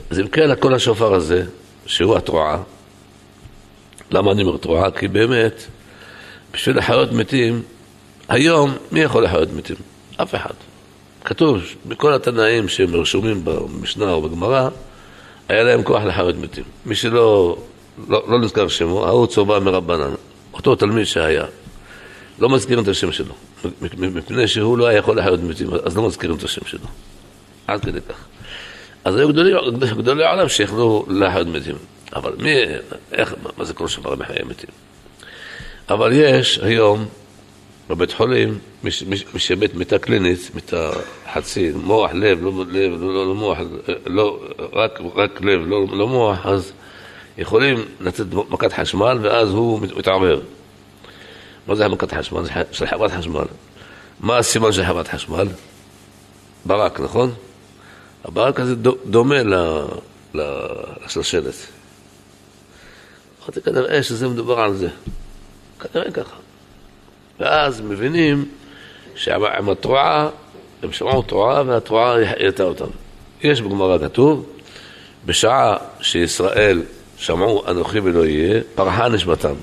[0.09, 1.45] אז אם כן, הקול השופר הזה,
[1.85, 2.57] שהוא התרועה,
[4.11, 4.91] למה אני אומר תרועה?
[4.91, 5.63] כי באמת,
[6.53, 7.61] בשביל לחיות מתים,
[8.29, 9.75] היום, מי יכול לחיות מתים?
[10.17, 10.53] אף אחד.
[11.25, 14.69] כתוב בכל התנאים שהם רשומים במשנה או בגמרא,
[15.49, 16.63] היה להם כוח לחיות מתים.
[16.85, 17.57] מי שלא
[18.07, 20.13] לא, לא נזכר שמו, ההוא צובע מרבנן,
[20.53, 21.45] אותו תלמיד שהיה.
[22.39, 23.33] לא מזכירים את השם שלו,
[23.81, 26.87] מפני שהוא לא היה יכול לחיות מתים, אז לא מזכירים את השם שלו.
[27.67, 28.25] עד כדי כך.
[29.03, 29.51] אז היו גדולי,
[29.97, 31.75] גדולי עולם שיכלו לחיות מתים.
[32.15, 32.55] אבל מי,
[33.11, 34.69] איך, מה זה כל שבר מחיי מתים?
[35.89, 37.05] אבל יש היום
[37.89, 40.91] בבית חולים, מי שמת מיטה קלינית, מיטה
[41.33, 43.57] חצי, מוח, לב, לא לב, לא, לא, לא מוח,
[44.05, 44.39] לא,
[44.73, 46.71] רק, רק לב, לא, לא מוח, אז
[47.37, 50.39] יכולים לתת מכת חשמל ואז הוא מתערער.
[51.67, 52.43] מה זה מכת חשמל?
[52.71, 53.45] של חברת חשמל.
[54.19, 55.47] מה הסימן של חברת חשמל?
[56.65, 57.33] ברק, נכון?
[58.25, 59.35] הברק הזה דומה
[60.33, 61.55] לשלשלת.
[63.41, 64.89] אמרתי כנראה שזה מדובר על זה.
[65.93, 66.35] כנראה ככה.
[67.39, 68.45] ואז מבינים
[69.15, 70.29] שעם התרועה,
[70.83, 72.85] הם שמעו תרועה והתרועה העלתה אותם.
[73.41, 74.45] יש בגמרא כתוב,
[75.25, 76.81] בשעה שישראל
[77.17, 79.53] שמעו אנוכי ולא יהיה, פרחה נשמתם.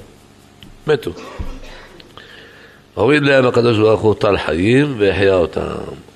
[0.86, 1.10] מתו.
[2.94, 5.62] הוריד להם הקדוש ברוך הוא טל חיים והחיה אותם.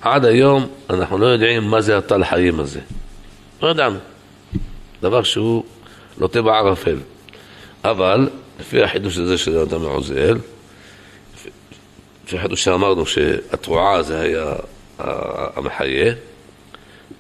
[0.01, 2.81] עד היום אנחנו לא יודעים מה זה הטל חיים הזה.
[3.63, 3.99] לא ידענו.
[5.03, 5.65] דבר שהוא
[6.19, 6.97] לוטה בערפל.
[7.85, 8.29] אבל,
[8.61, 10.39] לפי החידוש הזה של אדם מעוזיאל,
[12.25, 14.53] לפי החידוש שאמרנו שהתרועה זה היה
[15.57, 16.13] המחיה,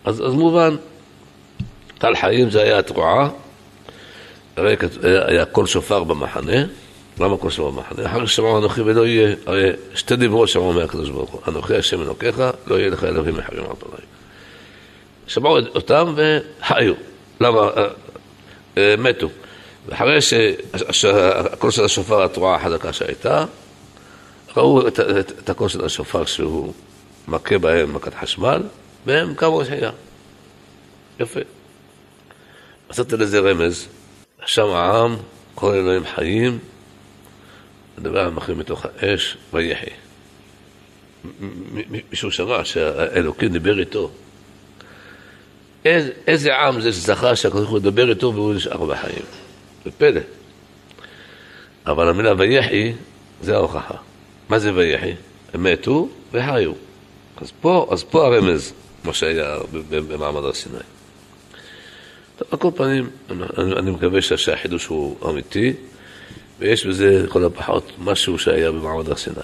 [0.04, 0.76] אז, אז מובן,
[1.98, 3.28] טל חיים זה היה התרועה,
[4.56, 6.64] הרי היה קול שופר במחנה,
[7.20, 8.06] למה קול שופר במחנה?
[8.06, 12.42] אחר ששמעו אנוכי ולא יהיה, הרי שתי דיברות שמעו מהקדוש ברוך הוא, אנוכי השם אלוקיך,
[12.66, 14.06] לא יהיה לך אלוהים אחרים על פניי.
[15.26, 16.94] שמעו אותם וחיו,
[17.40, 17.60] למה?
[17.60, 17.86] אה,
[18.78, 19.28] אה, מתו.
[19.86, 20.18] ואחרי
[20.90, 23.44] שהקול של השופר, התרועה החזקה שהייתה,
[24.56, 26.72] ראו את, את, את הקול של השופר שהוא
[27.28, 28.62] מכה בהם מכת חשמל,
[29.06, 29.90] והם קמו לשנייה.
[31.20, 31.40] יפה.
[32.90, 33.88] מצאתי לזה רמז,
[34.46, 35.16] שם העם,
[35.54, 36.58] כל אלוהים חיים,
[37.98, 39.90] מדבר על מחרים מתוך האש, ויחי.
[42.10, 44.10] מישהו שמע שהאלוקים דיבר איתו.
[45.84, 49.24] איזה, איזה עם זה שזכה שהקדוש ברוך הוא ידבר איתו והוא נשאר בחיים.
[49.84, 50.20] זה פלא.
[51.86, 52.92] אבל המילה ויחי
[53.42, 53.94] זה ההוכחה.
[54.48, 55.12] מה זה ויחי?
[55.54, 56.72] הם מתו וחיו.
[57.36, 58.72] אז פה, אז פה הרמז,
[59.04, 59.58] מה שהיה
[59.90, 60.78] במעמד הר סיני.
[62.36, 65.72] טוב, על כל פנים, אני, אני מקווה שהחידוש הוא אמיתי,
[66.58, 69.36] ויש בזה לכל הפחות משהו שהיה במעמד הר סיני.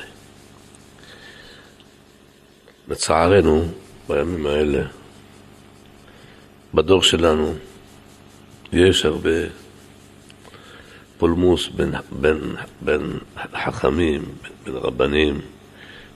[2.89, 3.69] לצערנו,
[4.09, 4.83] בימים האלה,
[6.75, 7.55] בדור שלנו,
[8.73, 9.31] יש הרבה
[11.21, 13.19] פולמוס בין, בין, בין
[13.65, 14.25] חכמים,
[14.65, 15.41] בין רבנים,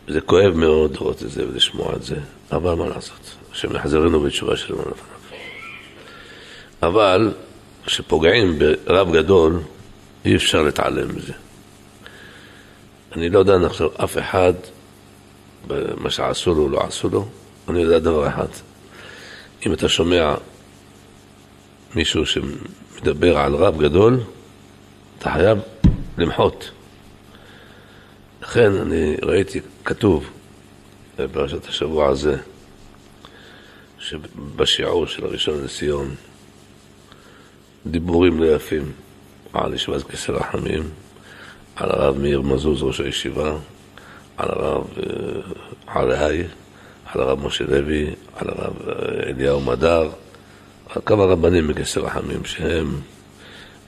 [0.08, 2.16] וזה כואב מאוד לראות את זה ולשמוע את זה,
[2.52, 4.94] אבל מה לעשות, השם יחזרנו בתשובה שלנו לפניו.
[6.82, 7.34] אבל
[7.86, 9.60] כשפוגעים ברב גדול,
[10.24, 11.32] אי אפשר להתעלם מזה.
[13.12, 14.52] אני לא יודע עכשיו אף אחד,
[15.66, 17.28] במה שעשו לו, לא עשו לו,
[17.68, 18.48] אני יודע דבר אחד.
[19.66, 20.34] אם אתה שומע
[21.94, 24.20] מישהו שמדבר על רב גדול,
[25.24, 25.58] אתה חייב
[26.18, 26.70] למחות.
[28.42, 30.30] לכן אני ראיתי כתוב
[31.18, 32.36] בפרשת השבוע הזה,
[33.98, 36.14] שבשיעור של הראשון לציון,
[37.86, 38.92] דיבורים לא יפים
[39.52, 40.82] על ישיבת כסא רחמים,
[41.76, 43.56] על הרב מאיר מזוז, ראש הישיבה,
[44.36, 44.86] על הרב
[45.86, 46.46] עלהי, אה,
[47.06, 50.10] על הרב משה לוי, על הרב אה, אליהו מדר,
[50.88, 53.00] על כמה רבנים מכסא רחמים שהם,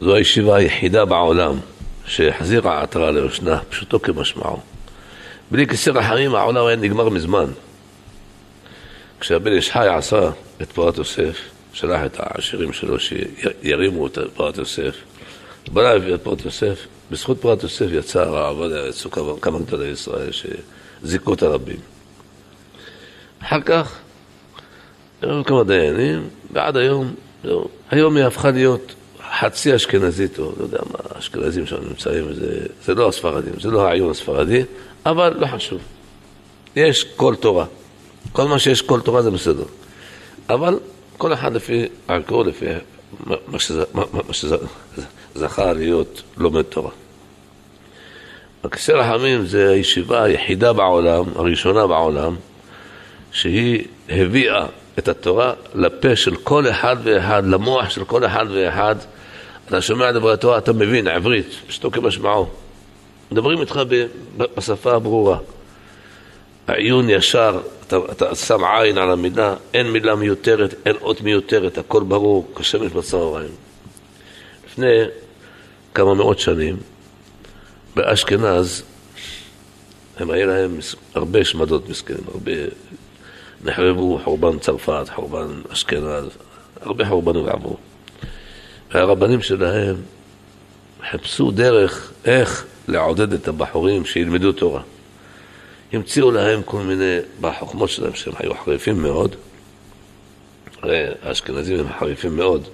[0.00, 1.58] זו הישיבה היחידה בעולם
[2.06, 4.60] שהחזירה עטרה ליושנה, פשוטו כמשמעו.
[5.50, 7.46] בלי כסא רחמים העולם היה נגמר מזמן.
[9.20, 10.30] כשהבן איש חי עשה
[10.62, 11.38] את פורת יוסף,
[11.72, 14.96] שלח את העשירים שלו שירימו את פורת יוסף,
[15.72, 21.34] בנה הביא את פורת יוסף, בזכות פורת יוסף יצא עובדיה, יצאו כמה גדולי ישראל שזיכו
[21.34, 21.80] את הרבים.
[23.42, 23.98] אחר כך,
[25.22, 27.14] היו כמה דיינים, ועד היום,
[27.90, 28.94] היום היא הפכה להיות
[29.40, 33.88] חצי אשכנזית, או לא יודע מה, האשכנזים שם נמצאים, זה, זה לא הספרדים, זה לא
[33.88, 34.62] העיון הספרדי,
[35.06, 35.80] אבל לא חשוב.
[36.76, 37.64] יש כל תורה.
[38.32, 39.64] כל מה שיש כל תורה זה בסדר.
[40.48, 40.78] אבל
[41.18, 42.66] כל אחד לפי ערכו, לפי
[43.24, 43.36] מה,
[44.32, 46.90] שזכה להיות לומד תורה.
[48.64, 52.36] הכיסא רחמים זה הישיבה היחידה בעולם, הראשונה בעולם,
[53.32, 54.66] שהיא הביאה
[54.98, 58.96] את התורה לפה של כל אחד ואחד, למוח של כל אחד ואחד.
[59.66, 62.48] אתה שומע דברי התורה, אתה מבין, עברית, פשוטו כמשמעו.
[63.32, 63.80] מדברים איתך
[64.36, 65.38] בשפה הברורה.
[66.66, 72.02] העיון ישר, אתה, אתה שם עין על המילה, אין מילה מיותרת, אין אות מיותרת, הכל
[72.02, 73.50] ברור, כשמש בצהריים.
[74.66, 75.04] לפני
[75.94, 76.76] כמה מאות שנים,
[77.96, 78.82] באשכנז,
[80.16, 80.78] הם היה להם
[81.14, 82.52] הרבה שמדות מסכנים, הרבה
[83.64, 86.28] נחרבו, חורבן צרפת, חורבן אשכנז,
[86.80, 87.76] הרבה חורבנות עברו.
[88.90, 89.96] והרבנים שלהם
[91.10, 94.82] חיפשו דרך איך לעודד את הבחורים שילמדו תורה.
[95.92, 99.36] המציאו להם כל מיני, בחוכמות שלהם, שהם היו חריפים מאוד,
[100.82, 102.68] הרי האשכנזים הם חריפים מאוד,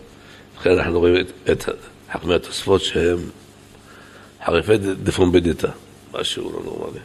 [0.59, 1.65] לכן אנחנו רואים את, את
[2.13, 3.19] חכמי התוספות שהם
[4.45, 5.69] חריפי דפומבדיטה,
[6.13, 7.01] משהו לא נורמלי.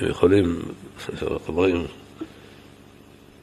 [0.00, 0.62] הם יכולים,
[1.48, 1.86] אומרים,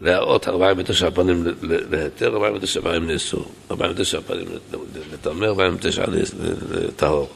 [0.01, 4.45] להראות 49 פנים להיתר, 49 פנים לאסור, 49 פנים
[5.13, 6.05] לטמא, 49
[6.71, 7.29] לטהור.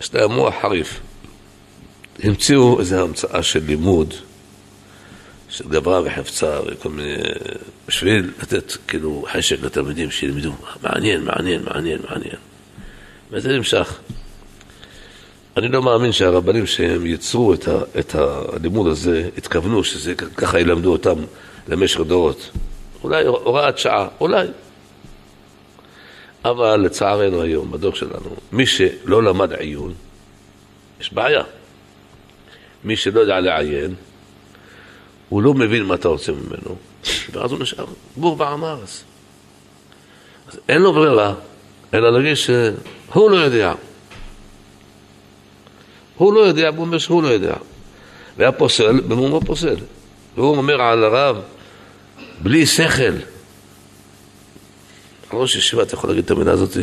[0.00, 1.00] יש להם מוח חריף.
[2.22, 4.14] המציאו איזו המצאה של לימוד,
[5.48, 7.16] של גברה וחפצה וכל מיני...
[7.88, 10.52] בשביל לתת כאילו חשק לתלמידים שילמדו.
[10.82, 12.36] מעניין, מעניין, מעניין, מעניין.
[13.30, 13.98] וזה נמשך.
[15.58, 21.14] אני לא מאמין שהרבנים שהם ייצרו את, ה, את הלימוד הזה, התכוונו שככה ילמדו אותם
[21.68, 22.50] למשך דורות.
[23.04, 24.46] אולי הוראת שעה, אולי.
[26.44, 29.94] אבל לצערנו היום, בדור שלנו, מי שלא למד עיון,
[31.00, 31.42] יש בעיה.
[32.84, 33.94] מי שלא יודע לעיין,
[35.28, 36.76] הוא לא מבין מה אתה רוצה ממנו,
[37.32, 39.04] ואז הוא נשאר בור בעם הארץ.
[40.48, 41.34] אז אין לו ברירה,
[41.94, 43.74] אלא להגיד שהוא לא יודע.
[46.18, 47.54] הוא לא יודע, הוא אומר שהוא לא יודע.
[48.36, 49.76] והפוסל במומו פוסל.
[50.36, 51.36] והוא אומר על הרב,
[52.40, 53.12] בלי שכל.
[55.32, 56.76] ראש ישיבה, אתה יכול להגיד את המילה הזאת?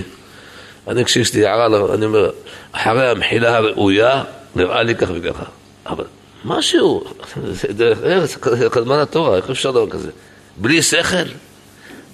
[0.88, 2.30] אני, כשיש לי הערה, אני אומר,
[2.72, 4.24] אחרי המחילה הראויה,
[4.56, 5.44] נראה לי כך וככה.
[5.88, 6.06] אבל
[6.46, 7.04] משהו,
[7.52, 8.38] זה דרך ארץ,
[8.72, 10.12] קדמן התורה, איך אפשר דבר כזה?
[10.58, 11.28] בלי שכל?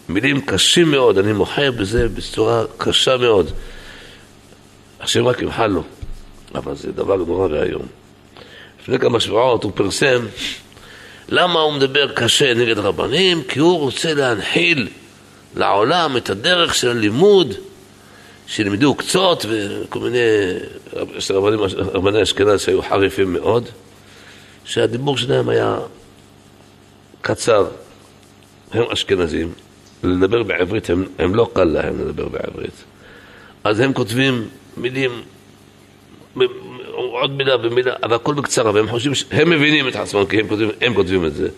[0.10, 3.52] מילים קשים מאוד, אני מוחה בזה בצורה קשה מאוד.
[5.00, 5.84] השם רק ימחל לו.
[6.56, 7.86] אבל זה דבר נורא ואיום.
[8.82, 10.26] לפני כמה שבועות הוא פרסם
[11.30, 13.44] למה הוא מדבר קשה נגד רבנים?
[13.44, 14.88] כי הוא רוצה להנחיל
[15.56, 17.54] לעולם את הדרך של הלימוד
[18.48, 20.18] שלימדו קצות וכל מיני,
[21.18, 23.70] יש רבנים, רבני אשכנז שהיו חריפים מאוד,
[24.66, 25.78] שהדיבור שלהם היה
[27.22, 27.68] קצר,
[28.72, 29.54] הם אשכנזים,
[30.04, 32.84] לדבר בעברית, הם, הם לא קל להם לדבר בעברית.
[33.64, 35.22] אז הם כותבים מילים,
[36.94, 40.70] עוד מילה ומילה, אבל הכל בקצרה, והם חושבים, הם מבינים את עצמם כי הם כותבים,
[40.82, 41.50] הם כותבים את זה,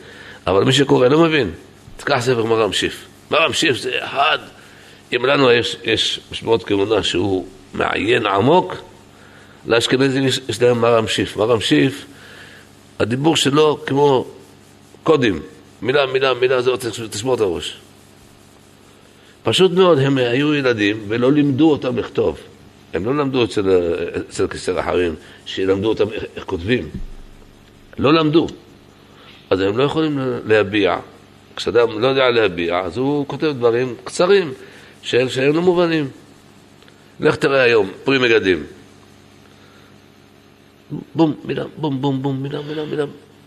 [0.48, 1.52] אבל מי שקורא לא מבין.
[1.98, 3.06] תקח ספר מרם שיף.
[3.32, 4.38] מרם שיף זה אחד,
[5.16, 8.76] אם לנו יש, יש משמעות כהונה שהוא מעיין עמוק,
[9.66, 11.38] לאשכנזים יש, יש להם מרם שיף.
[11.38, 12.06] מרם שיף,
[13.00, 14.26] הדיבור שלו כמו
[15.04, 15.40] קודים,
[15.82, 16.76] מילה, מילה, מילה, זהו,
[17.10, 17.78] תשמור את הראש.
[19.44, 22.38] פשוט מאוד, הם היו ילדים ולא לימדו אותם לכתוב.
[22.94, 23.64] הם לא למדו אצל,
[24.30, 26.90] אצל כיסר אחרים, שילמדו אותם איך, איך כותבים.
[27.98, 28.48] לא למדו.
[29.50, 30.98] אז הם לא יכולים להביע.
[31.56, 34.54] כשאדם לא יודע להביע, אז הוא כותב דברים קצרים,
[35.02, 36.10] שהם, שהם לא מובנים.
[37.20, 38.64] לך תראה היום, פרי מגדים.
[41.16, 43.06] בום, מילה, בום, בום, בום, מילה, מילה, מילה.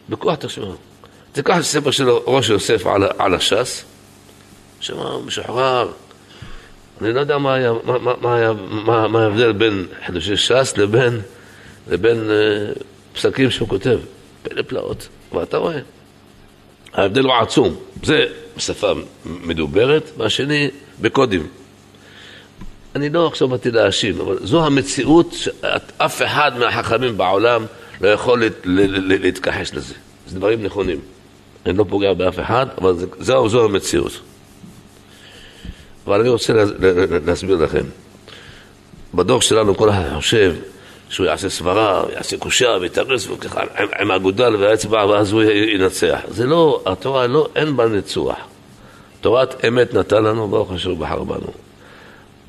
[0.08, 0.66] בכוח תשמע.
[1.32, 3.84] תיקח את הספר של ראש יוסף על, על הש"ס,
[4.80, 5.92] שמה משוחרר.
[7.00, 10.74] אני לא יודע מה היה, מה, מה, מה, היה, מה, מה ההבדל בין חידושי ש"ס
[10.76, 11.20] לבין,
[11.90, 12.72] לבין אה,
[13.14, 13.98] פסקים שהוא כותב.
[14.42, 15.78] פלא פלאות, ואתה רואה.
[16.92, 17.74] ההבדל הוא עצום.
[18.02, 18.24] זה
[18.56, 18.92] בשפה
[19.24, 21.46] מדוברת, והשני בקודים.
[22.94, 27.66] אני לא עכשיו באתי להאשים, אבל זו המציאות שאף אחד מהחכמים בעולם
[28.00, 29.94] לא יכול להתכחש לזה.
[30.26, 31.00] זה דברים נכונים.
[31.66, 34.20] אני לא פוגע באף אחד, אבל זו, זו המציאות.
[36.06, 36.52] אבל אני רוצה
[37.26, 37.84] להסביר לכם.
[39.14, 40.54] בדור שלנו כל אחד חושב
[41.08, 46.20] שהוא יעשה סברה, יעשה קושה ויתרס וככה עם, עם האגודל והאצבע ואז הוא ינצח.
[46.28, 48.36] זה לא, התורה לא, אין בה ניצוח.
[49.20, 51.50] תורת אמת נתן לנו, ברוך השם בחר בנו.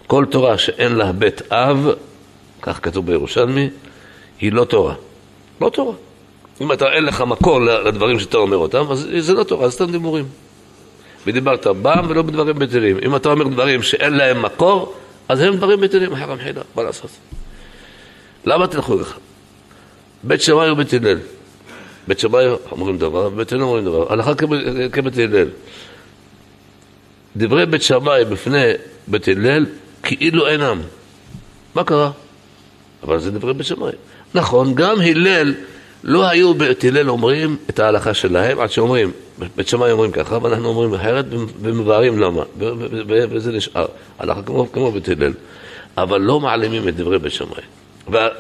[0.07, 1.89] כל תורה שאין לה בית אב,
[2.61, 3.69] כך כתוב בירושלמי,
[4.39, 4.93] היא לא תורה.
[5.61, 5.93] לא תורה.
[6.61, 9.91] אם אתה אין לך מקור לדברים שאתה אומר אותם, אז זה לא תורה, זה סתם
[9.91, 10.25] דיבורים.
[11.27, 12.97] ודיברת בם ולא בדברים בטלים.
[13.05, 14.95] אם אתה אומר דברים שאין להם מקור,
[15.29, 17.09] אז הם דברים בטלים, חרם חילה, מה לעשות?
[18.45, 19.17] למה תלכו לך?
[20.23, 21.17] בית שמאי ובית הלל.
[22.07, 24.13] בית שמאי אומרים דבר, ובית הלל אומרים דבר.
[24.13, 24.35] הלכה
[24.91, 25.47] כבית הלל.
[27.37, 28.71] דברי בית שמאי בפני
[29.07, 29.65] בית הלל
[30.03, 30.81] כאילו אינם.
[31.75, 32.11] מה קרה?
[33.03, 33.91] אבל זה דברי בית שמאי.
[34.33, 35.53] נכון, גם הלל,
[36.03, 39.11] לא היו בית הלל אומרים את ההלכה שלהם, עד שאומרים,
[39.55, 41.25] בית שמאי אומרים ככה, ואנחנו אומרים אחרת,
[41.61, 42.43] ומבארים למה,
[43.29, 43.85] וזה נשאר.
[44.19, 45.33] הלכה כמו, כמו בית הלל.
[45.97, 47.63] אבל לא מעלימים את דברי בית שמאי.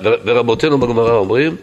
[0.01, 1.55] ורבותינו בגמרא אומרים,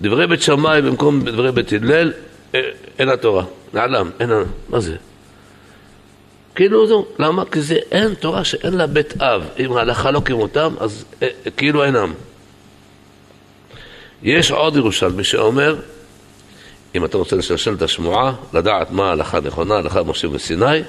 [0.00, 2.12] דברי בית שמאי במקום דברי בית הלל,
[2.54, 2.60] אה,
[2.98, 4.30] אין התורה, נעלם, אין,
[4.68, 4.96] מה זה?
[6.54, 7.44] כאילו זו, למה?
[7.44, 9.42] כי זה אין תורה שאין לה בית אב.
[9.58, 12.12] אם ההלכה לא כמותם, אז אה, כאילו אינם.
[14.22, 15.76] יש עוד ירושלמי שאומר,
[16.94, 20.80] אם אתה רוצה לשלשל את השמועה, לדעת מה ההלכה הנכונה, הלכה משה וסיני,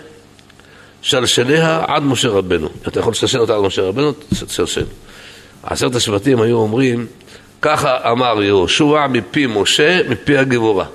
[1.02, 2.70] שלשליה עד משה רבנו.
[2.88, 4.12] אתה יכול לשלשל אותה עד משה רבנו,
[4.48, 4.86] תשלשל.
[5.64, 7.08] עשרת השבטים היו אומרים,
[7.62, 10.86] ככה אמר יהושע מפי משה, מפי הגבורה.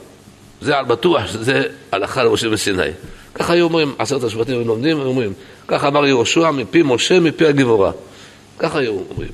[0.60, 2.82] זה על בטוח, זה הלכה למשה וסיני.
[3.34, 5.32] ככה היו אומרים, עשרת השבטים היו לומדים, היו אומרים,
[5.68, 7.90] ככה אמר יהושע מפי משה, מפי הגבורה.
[8.58, 9.30] ככה היו אומרים.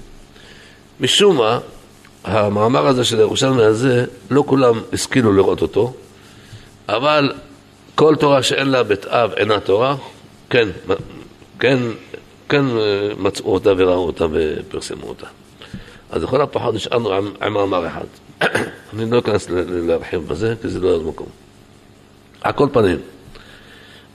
[1.00, 1.58] משום מה,
[2.24, 5.92] המאמר הזה של הירושלמי הזה, לא כולם השכילו לראות אותו,
[6.88, 7.32] אבל
[7.94, 9.96] כל תורה שאין לה בית אב אינה תורה,
[10.50, 10.68] כן,
[11.58, 11.78] כן
[12.48, 15.26] כן אה, מצאו אותה וראו אותה ופרסמו אותה.
[16.10, 18.04] אז לכל הפחות נשארנו עם, מאמר אחד.
[18.92, 21.26] אני לא אכנס להרחיב בזה, כי זה לא המקום.
[22.40, 22.98] על כל פנים,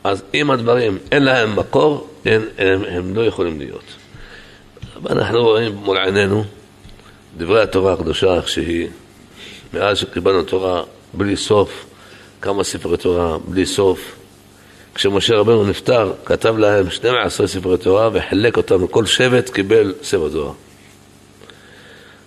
[0.04, 3.84] אז אם הדברים אין להם מקור, אין, הם, הם לא יכולים להיות.
[5.04, 6.44] ואנחנו רואים מול עינינו
[7.38, 8.88] דברי התורה הקדושה איך שהיא,
[9.74, 11.86] מאז שקיבלנו תורה בלי סוף,
[12.42, 14.16] כמה ספרי תורה בלי סוף,
[14.96, 20.54] כשמשה רבנו נפטר, כתב להם 12 ספרי תורה וחילק אותם, כל שבט קיבל ספר תורה.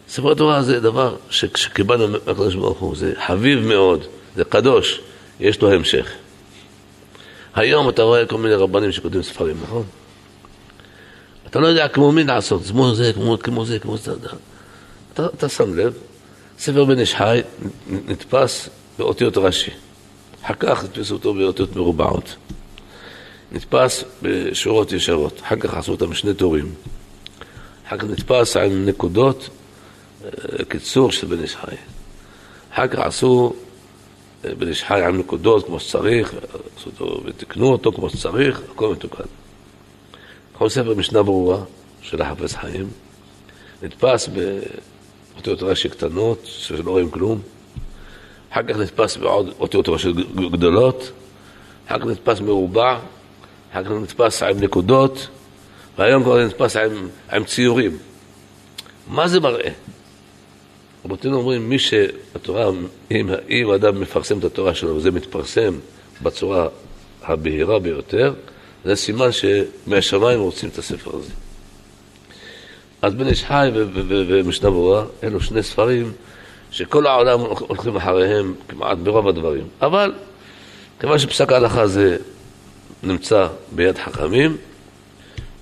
[0.08, 4.04] ספרי תורה זה דבר שכשקיבלנו מהקדוש ברוך הוא, זה חביב מאוד,
[4.36, 5.00] זה קדוש,
[5.40, 6.12] יש לו המשך.
[7.54, 9.84] היום אתה רואה כל מיני רבנים שכותבים ספרים, נכון?
[11.46, 14.12] אתה לא יודע כמו מי לעשות, כמו זה, כמו, כמו זה, כמו זה,
[15.14, 15.94] אתה, אתה שם לב,
[16.58, 17.40] ספר בן איש חי
[17.86, 19.70] נתפס באותיות רש"י.
[20.42, 22.36] אחר כך נתפסו אותו באותיות מרובעות.
[23.52, 26.74] נתפס בשורות ישרות, אחר כך עשו אותם בשני תורים.
[27.86, 29.48] אחר כך נתפס עם נקודות,
[30.24, 31.76] אה, קיצור של בן איש חי.
[32.72, 33.52] אחר כך עשו
[34.44, 36.34] אה, בן איש חי עם נקודות כמו שצריך,
[36.76, 39.24] עשו אותו ותיקנו אותו כמו שצריך, הכל מתוקן.
[40.52, 41.58] כל ספר משנה ברורה,
[42.02, 42.88] של החפץ חיים,
[43.82, 44.28] נתפס
[45.46, 47.40] באותיות רש"י קטנות, שלא רואים כלום,
[48.50, 50.12] אחר כך נתפס בעוד אותיות רש"י
[50.52, 51.12] גדולות,
[51.86, 52.98] אחר כך נתפס מרובע,
[53.72, 55.28] אחר כך נתפס עם נקודות,
[55.98, 57.98] והיום כבר נתפס עם, עם ציורים.
[59.08, 59.70] מה זה מראה?
[61.04, 62.70] רבותינו אומרים, מי שהתורה,
[63.10, 65.74] אם, אם אדם מפרסם את התורה שלו וזה מתפרסם
[66.22, 66.68] בצורה
[67.22, 68.34] הבהירה ביותר,
[68.84, 71.32] זה סימן שמהשמיים רוצים את הספר הזה.
[73.02, 73.70] אז בן איש חי
[74.28, 76.12] ומשנה ברורה, אלו שני ספרים
[76.70, 79.64] שכל העולם הולכים אחריהם כמעט ברוב הדברים.
[79.80, 80.12] אבל
[81.00, 82.16] כיוון שפסק ההלכה זה
[83.02, 84.56] נמצא ביד חכמים,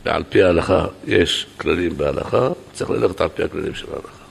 [0.05, 4.25] ועל פי ההלכה יש כללים בהלכה, צריך ללכת על פי הכללים של ההלכה.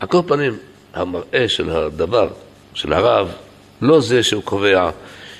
[0.00, 0.56] על כל פנים,
[0.94, 2.28] המראה של הדבר,
[2.74, 3.28] של הרב,
[3.82, 4.90] לא זה שהוא קובע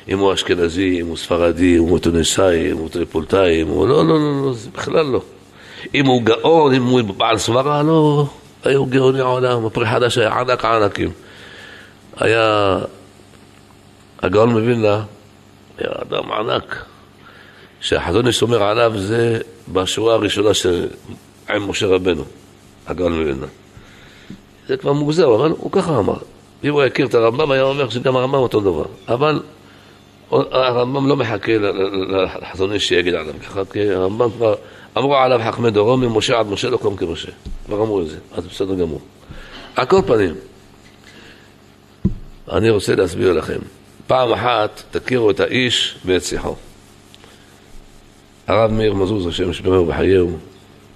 [0.08, 3.88] אם הוא אשכנזי, אם הוא ספרדי, אם הוא טוניסאי, אם הוא טריפוליטאי, אם הוא...
[3.88, 5.22] לא, לא, לא, לא, זה בכלל לא.
[5.96, 8.26] אם הוא גאון, אם הוא בעל סברה, לא.
[8.64, 11.10] היו גאוני העולם, הפרי חדש היה ענק ענקים.
[12.16, 12.78] היה...
[14.22, 15.02] הגאון מווילנה
[15.78, 16.84] היה אדם ענק,
[17.80, 19.38] שהחזון איש עליו זה
[19.72, 20.88] בשורה הראשונה של
[21.50, 22.24] עם משה רבנו,
[22.86, 23.46] הגאון מווילנה.
[24.68, 26.16] זה כבר מוגזר, אבל הוא ככה אמר.
[26.64, 28.84] אם הוא הכיר את הרמב"ם, היה אומר שגם הרמב"ם אותו דבר.
[29.08, 29.40] אבל
[30.30, 31.52] הרמב"ם לא מחכה
[32.42, 34.54] לחזון איש שיגיד עליו ככה, כי הרמב"ם כבר
[34.98, 37.30] אמרו עליו חכמי דורו, ממשה עד משה לא קום כמשה.
[37.66, 39.00] כבר אמרו את זה, אז בסדר גמור.
[39.76, 40.34] על כל פנים,
[42.52, 43.58] אני רוצה להסביר לכם.
[44.06, 46.56] פעם אחת תכירו את האיש ואת שיחו.
[48.46, 50.30] הרב מאיר מזוז, השם ישמרו בחייהו,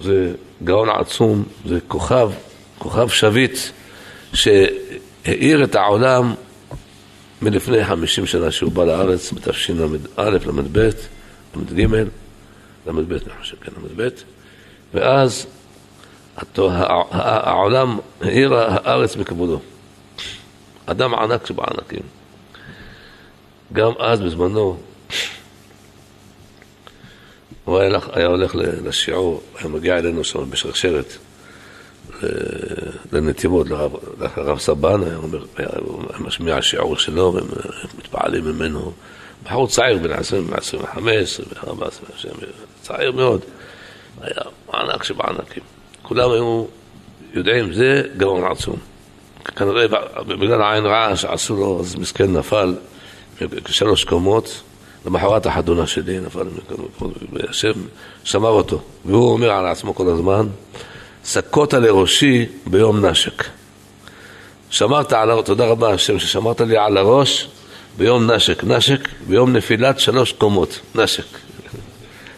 [0.01, 0.33] זה
[0.65, 2.31] גאון עצום, זה כוכב,
[2.79, 3.59] כוכב שביט,
[4.33, 6.35] שהאיר את העולם
[7.43, 10.79] מלפני חמישים שנה שהוא בא לארץ, בתשל"א, ל"ב,
[11.57, 11.81] ל"ג,
[12.87, 14.09] ל"ב, אני חושב, כן, ל"ב,
[14.95, 15.47] ואז
[17.13, 19.61] העולם האיר הארץ מכבודו.
[20.87, 22.03] אדם ענק שבענקים.
[23.73, 24.81] גם אז בזמנו
[27.65, 27.79] הוא
[28.13, 31.07] היה הולך לשיעור, היה מגיע אלינו שם בשרשרת
[33.13, 33.67] לנתיבות,
[34.37, 35.01] לרב, סבן,
[35.57, 35.69] היה,
[36.21, 37.47] משמיע שיעור שלו, והם
[37.99, 38.93] מתפעלים ממנו.
[39.45, 41.87] בחור צעיר, בן 20, 25, 24,
[42.83, 43.41] צעיר מאוד.
[44.21, 44.43] היה
[44.75, 45.63] ענק שבענקים.
[46.03, 46.65] כולם היו
[47.35, 48.77] יודעים, זה גאון עצום.
[49.45, 49.87] כנראה
[50.27, 52.75] בגלל העין רעה שעשו לו, אז מסכן נפל
[53.67, 54.63] שלוש קומות,
[55.07, 56.49] למחרת החתונה שלי נפל
[57.33, 57.73] והשם
[58.25, 58.81] שמר אותו.
[59.05, 60.47] והוא אומר על עצמו כל הזמן,
[61.25, 63.45] סקות לראשי ביום נשק.
[64.71, 67.49] שמרת על הראש, תודה רבה השם ששמרת לי על הראש
[67.99, 68.65] ביום נשק.
[68.65, 71.25] נשק ביום נפילת שלוש קומות, נשק.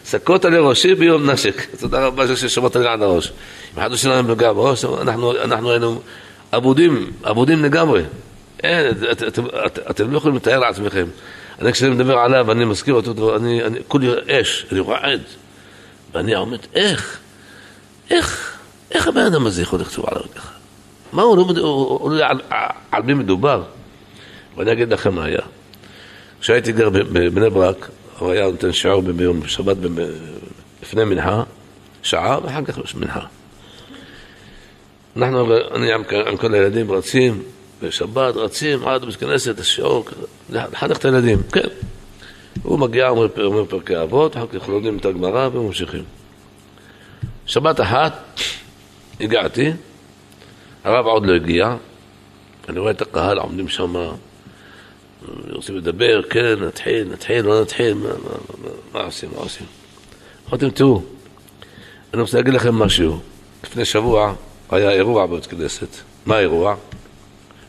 [0.05, 1.75] סקות לראשי ביום נשק.
[1.79, 3.31] תודה רבה ששמרת לי על הראש.
[3.73, 6.01] אם אחד שלנו נגע בראש, אנחנו, אנחנו היינו
[6.53, 8.03] אבודים, אבודים לגמרי.
[8.63, 11.05] אין, את, את, את, אתם לא יכולים לתאר לעצמכם.
[11.61, 15.21] אני כשאני מדבר עליו, אני מזכיר אותו, אני, אני כולי אש, אני רועד.
[16.13, 17.17] ואני עומד, איך?
[18.09, 18.52] איך?
[18.91, 20.53] איך הבן אדם הזה יכול לכתוב עליו ככה?
[21.13, 22.41] מה הוא לא יודע על,
[22.91, 23.63] על מי מדובר?
[24.57, 25.41] ואני אגיד לכם מה היה.
[26.41, 29.77] כשהייתי גר בבני ברק, הוא היה נותן שיעור ביום שבת
[30.81, 31.43] לפני מנחה,
[32.03, 33.19] שעה, ואחר כך מנחה.
[35.17, 35.93] אנחנו, אני
[36.27, 37.43] עם כל הילדים רצים,
[37.81, 40.05] בשבת רצים עד בית כנסת, השיעור,
[40.49, 41.67] לחנך את הילדים, כן.
[42.63, 46.03] הוא מגיע, אומר פרקי אבות, אחר כך לומדים את הגמרא וממשיכים.
[47.45, 48.39] שבת אחת
[49.19, 49.71] הגעתי,
[50.83, 51.75] הרב עוד לא הגיע,
[52.69, 53.95] אני רואה את הקהל עומדים שם,
[55.49, 58.13] רוצים לדבר, כן, נתחיל, נתחיל, לא נתחיל, מה, מה,
[58.63, 59.65] מה, מה עושים, מה עושים?
[60.49, 61.01] אמרתם, תראו,
[62.13, 63.19] אני רוצה להגיד לכם משהו.
[63.63, 64.33] לפני שבוע
[64.69, 65.87] היה אירוע בבית כנסת.
[66.25, 66.75] מה האירוע?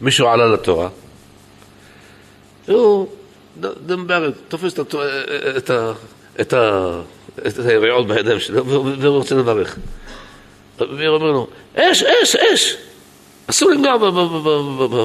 [0.01, 0.89] מישהו עלה לתורה,
[2.67, 3.09] הוא
[3.87, 4.75] דמבר, תופס
[6.41, 6.55] את
[7.59, 9.35] היריעות בידיים שלו והוא רוצה
[10.81, 10.91] לברך.
[10.99, 11.47] והוא אומר לו,
[11.77, 12.77] אש, אש, אש!
[13.47, 14.11] אסור לנגוע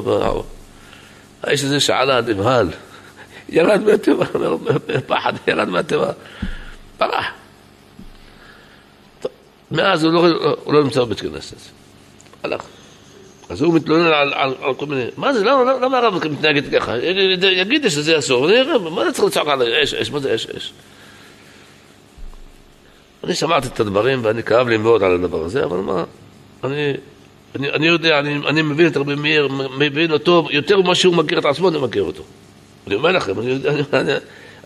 [0.06, 0.42] ב...
[1.44, 2.70] האיש הזה שעלה נבהל,
[3.50, 4.26] ירד מהטבע,
[5.08, 6.12] פחד, ירד מהטבע,
[6.98, 7.26] פרח.
[9.72, 11.58] מאז הוא לא נמצא בבית כנסת,
[12.44, 12.62] הלך.
[13.50, 16.98] אז הוא מתלונן על, על, על כל מיני, מה זה, למה, למה הרב מתנהגת ככה?
[17.52, 18.48] יגיד שזה אסור,
[18.92, 20.72] מה זה צריך לצעוק על אש, אש, מה זה אש, אש?
[23.24, 26.04] אני שמעתי את הדברים ואני כאב לי מאוד על הדבר הזה, אבל מה,
[26.64, 26.94] אני,
[27.56, 29.48] אני, אני יודע, אני, אני מבין את רבי מאיר,
[29.78, 32.24] מבין אותו יותר ממה שהוא מכיר את עצמו, אני מכיר אותו.
[32.88, 34.14] אני אומר לכם, אני, אני, אני,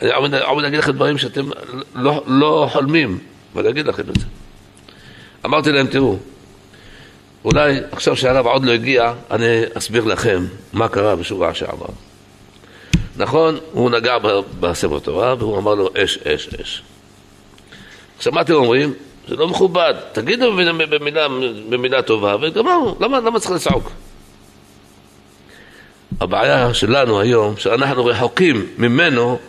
[0.01, 1.49] אני עומד להגיד לכם דברים שאתם
[1.95, 3.17] לא, לא חולמים,
[3.55, 4.25] ואני אגיד לכם את זה.
[5.45, 6.17] אמרתי להם, תראו,
[7.45, 11.85] אולי עכשיו שהרב עוד לא הגיע, אני אסביר לכם מה קרה בשבוע שעבר.
[13.17, 14.17] נכון, הוא נגע
[14.59, 16.83] בספר תורה והוא אמר לו אש, אש, אש.
[18.17, 18.93] עכשיו מה אתם אומרים?
[19.27, 21.27] זה לא מכובד, תגידו במילה, במילה,
[21.69, 23.91] במילה טובה וגמרנו, למה, למה צריך לצעוק?
[26.21, 29.39] הבעיה שלנו היום, שאנחנו רחוקים ממנו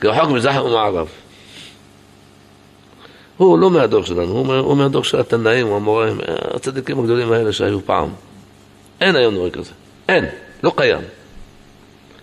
[0.00, 1.08] כרחוק מזרח ומערב.
[3.36, 6.20] הוא לא מהדור שלנו, הוא, הוא מהדור של התנאים, המוראים,
[6.54, 8.08] הצדיקים הגדולים האלה שהיו פעם.
[9.00, 9.72] אין היום דבר כזה,
[10.08, 10.24] אין,
[10.62, 11.02] לא קיים.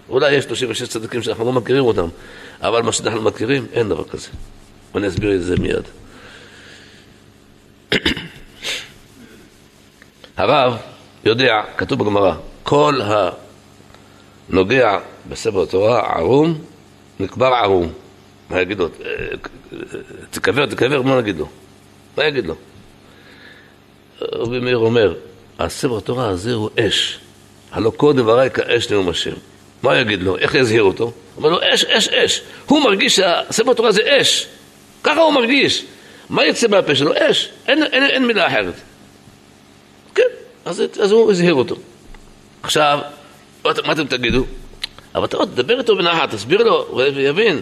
[0.10, 2.08] אולי יש 36 צדיקים שאנחנו לא מכירים אותם,
[2.62, 4.28] אבל מה שאנחנו מכירים, אין דבר כזה.
[4.96, 5.84] ואני אסביר את זה מיד.
[10.38, 10.78] הרב
[11.26, 12.34] יודע, כתוב בגמרא,
[12.64, 13.00] כל
[14.50, 14.98] הנוגע
[15.30, 16.62] בספר התורה ערום,
[17.20, 17.92] נקבר ערום.
[18.50, 18.90] מה יגיד לו?
[20.32, 21.48] תקבר, תקבר, מה נגיד לו?
[22.18, 22.56] מה יגיד לו?
[24.22, 25.14] רבי מאיר אומר,
[25.60, 27.20] הספר התורה הזה הוא אש.
[27.72, 29.34] הלא כל דבריי כאש נאום השם.
[29.84, 30.38] מה יגיד לו?
[30.38, 31.12] איך יזהיר אותו?
[31.38, 32.42] אומר לו, אש, אש, אש.
[32.68, 34.48] הוא מרגיש שהספר התורה זה אש.
[35.04, 35.86] ככה הוא מרגיש.
[36.30, 37.12] מה יצא מהפה שלו?
[37.18, 37.50] אש.
[37.68, 38.74] אין, אין, אין מילה אחרת.
[40.16, 40.24] כן,
[40.66, 41.76] אז, אז הוא הזהיר אותו.
[42.64, 43.00] עכשיו,
[43.66, 44.46] מה אתם תגידו?
[45.16, 47.62] אבל אתה עוד תדבר איתו בנחת, תסביר לו ויבין.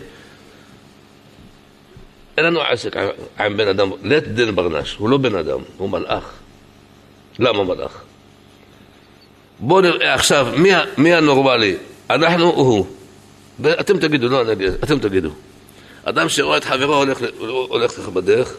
[2.38, 2.96] אין לנו עסק
[3.40, 6.34] עם בן אדם, לית דין ברנש, הוא לא בן אדם, הוא מלאך.
[7.40, 8.02] למה מלאך?
[9.60, 11.78] בואו נראה עכשיו, מי, מי הנורמלי?
[12.10, 12.86] אנחנו או הוא?
[13.60, 15.30] ואתם תגידו, לא אני אגיד, אתם תגידו.
[16.10, 16.95] אדם שרואה את חברו
[17.70, 18.53] הולך, לך בדרך,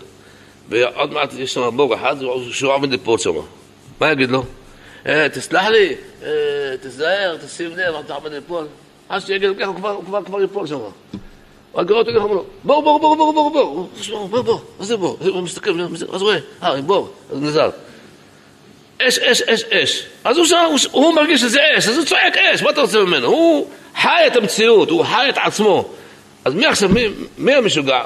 [0.68, 2.16] ועוד מעט יש שם בור אחד
[2.50, 3.30] שהוא עומד לפרוץ שם.
[4.00, 4.44] מה יגיד לו?
[5.06, 6.28] אה, תסלח לי, אה,
[6.82, 8.66] תזהר, תשים לב, אתה עומד ליפול.
[9.08, 10.74] אז שיגיד כן, לו ככה, הוא כבר, כבר, יפול ייפול שם.
[10.74, 13.88] הוא קורא אותו ככה, הוא אומר לו, בור, בור, בור, בור, בור, בור.
[14.10, 15.18] הוא בור, מה זה בור?
[15.20, 15.70] הוא מסתכל,
[16.12, 17.70] אז רואה, אה, בור, אז נזהר.
[19.02, 20.06] אש, אש, אש, אש.
[20.24, 23.26] אז הוא, שם, הוא מרגיש שזה אש, אז הוא צועק אש, מה אתה רוצה ממנו?
[23.26, 23.70] הוא
[24.00, 25.90] חי את המציאות, הוא חי את עצמו.
[26.50, 27.06] אז מי עכשיו, מי,
[27.38, 28.02] מי המשוגע?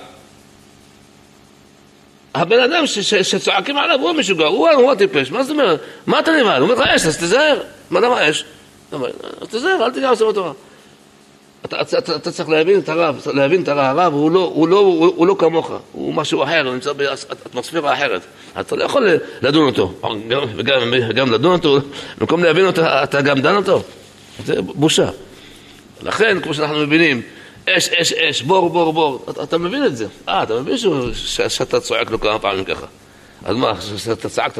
[2.34, 5.80] הבן אדם ש, ש, שצועקים עליו הוא המשוגע, הוא, הוא הטיפש, מה זאת אומרת?
[6.06, 6.62] מה אתה נבהל?
[6.62, 7.62] הוא אומר לך אש, אז תיזהר.
[7.90, 8.44] מה למה אש?
[8.92, 10.52] אז תיזהר, אל תיגע בספר תורה.
[11.64, 14.68] אתה, אתה, אתה, אתה צריך להבין את הרב, להבין את הרב, הרב הוא לא, הוא,
[14.68, 18.20] לא, הוא, הוא לא כמוך, הוא משהו אחר, הוא נמצא באטמוספירה אחרת.
[18.60, 19.08] אתה לא יכול
[19.42, 19.92] לדון אותו,
[20.28, 21.78] גם, וגם, גם לדון אותו,
[22.18, 23.82] במקום להבין אותו, אתה גם דן אותו.
[24.44, 25.08] זה בושה.
[26.02, 27.22] לכן, כמו שאנחנו מבינים,
[27.68, 30.06] אש, אש, אש, בור, בור, בור, אתה, אתה מבין את זה.
[30.28, 32.86] אה, אתה מבין שהוא, ש, שאתה צועק לו כמה פעמים ככה.
[33.44, 34.58] אז מה, כשאתה צעקת,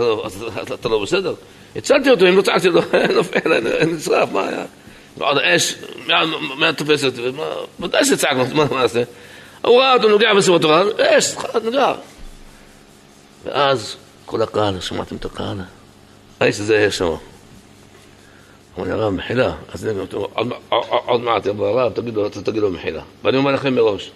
[0.63, 1.35] אתה, אתה לא בסדר?
[1.77, 2.81] הצלתי אותו, אם לא צעקתי לו,
[3.15, 4.65] נופל, נשרף, מה היה?
[5.17, 5.75] ועוד אש,
[6.57, 7.23] מה תופס אותי?
[7.81, 9.03] ודאי שצעקנו, מה נעשה?
[9.63, 11.35] הוא ראה אותו נוגע בסביבות התורה, אש,
[11.65, 11.93] נוגע.
[13.45, 13.97] ואז
[14.27, 15.57] כל הקהל, שמעתם את הקהל?
[16.41, 17.11] האיש הזה היה שם.
[18.79, 19.53] לי, הרב, מחילה.
[19.73, 19.89] אז
[21.07, 23.03] עוד מעט יבוא הרב, תגיד לו, תגיד לו מחילה.
[23.25, 24.11] ואני אומר לכם מראש,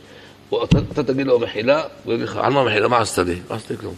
[0.92, 2.88] אתה תגיד לו מחילה, הוא יגיד לך, על מה מחילה?
[2.88, 3.36] מה עשית לי?
[3.50, 3.94] לא עשיתי כלום.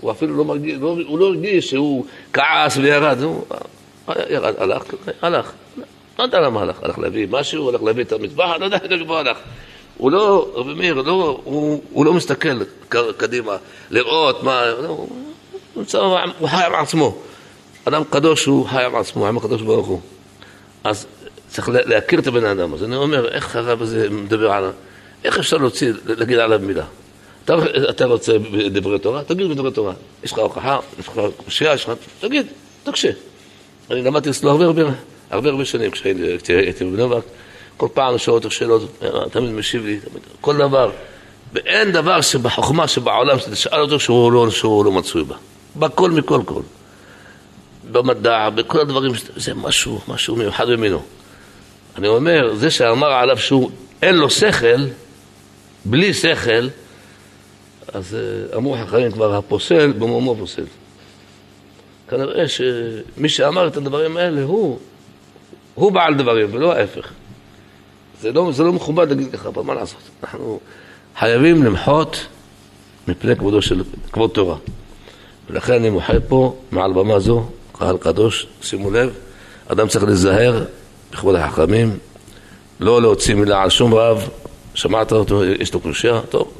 [0.00, 3.44] הוא אפילו לא מרגיש, הוא לא הרגיש שהוא כעס וירד, הוא
[4.30, 4.82] ירד, הלך,
[5.22, 5.52] הלך.
[6.18, 9.38] לא יודע למה הלך, הלך להביא משהו, הלך להביא את המטבח, לא יודע איפה הלך.
[9.96, 11.40] הוא לא, רבי מאיר, לא,
[11.92, 12.58] הוא לא מסתכל
[13.16, 13.56] קדימה,
[13.90, 15.08] לראות מה, לא, הוא,
[15.76, 15.98] נמצא,
[16.38, 17.16] הוא חי עם עצמו.
[17.84, 20.00] אדם קדוש הוא חי עם עצמו, עם הקדוש ברוך הוא.
[20.84, 21.06] אז
[21.48, 22.74] צריך להכיר את הבן אדם.
[22.74, 24.72] אז אני אומר, איך הרב הזה מדבר עליו?
[25.24, 26.84] איך אפשר להוציא, להגיד עליו מילה?
[27.44, 27.54] אתה,
[27.90, 28.32] אתה רוצה
[28.70, 29.24] דברי תורה?
[29.24, 29.92] תגיד בדברי תורה.
[30.24, 31.92] יש לך הוכחה, יש לך קושייה, יש לך...
[32.20, 32.46] תגיד,
[32.84, 33.10] תקשה.
[33.90, 34.82] אני למדתי אצלו הרבה הרבה
[35.30, 37.24] הרבה הרבה שנים כשהייתי בבני ברק,
[37.76, 39.98] כל פעם שואל אותו שאלות, תמיד משיב לי,
[40.40, 40.90] כל דבר.
[41.52, 45.36] ואין דבר שבחוכמה שבעולם שתשאל אותו שהוא לא, שהוא לא מצוי בה.
[45.76, 46.62] בכל מכל כל.
[47.92, 51.02] במדע, בכל הדברים, זה משהו, משהו מיוחד במינו.
[51.98, 53.70] אני אומר, זה שאמר עליו שהוא
[54.02, 54.84] אין לו שכל,
[55.84, 56.68] בלי שכל,
[57.92, 60.64] אז אה, אמרו חכמים כבר, הפוסל במומו פוסל.
[62.08, 64.78] כנראה שמי שאמר את הדברים האלה הוא
[65.74, 67.12] הוא בעל דברים ולא ההפך.
[68.20, 70.00] זה לא, זה לא מכובד להגיד ככה, אבל מה לעשות?
[70.22, 70.60] אנחנו
[71.18, 72.26] חייבים למחות
[73.08, 73.82] מפני כבודו של
[74.12, 74.56] כבוד תורה.
[75.50, 79.10] ולכן אני מוחה פה, מעל במה זו, קהל קדוש, שימו לב,
[79.68, 80.64] אדם צריך להיזהר
[81.10, 81.98] בכבוד החכמים,
[82.80, 84.28] לא להוציא מילה על שום רב,
[84.74, 86.52] שמעת אותו, יש לו קושייה, טוב,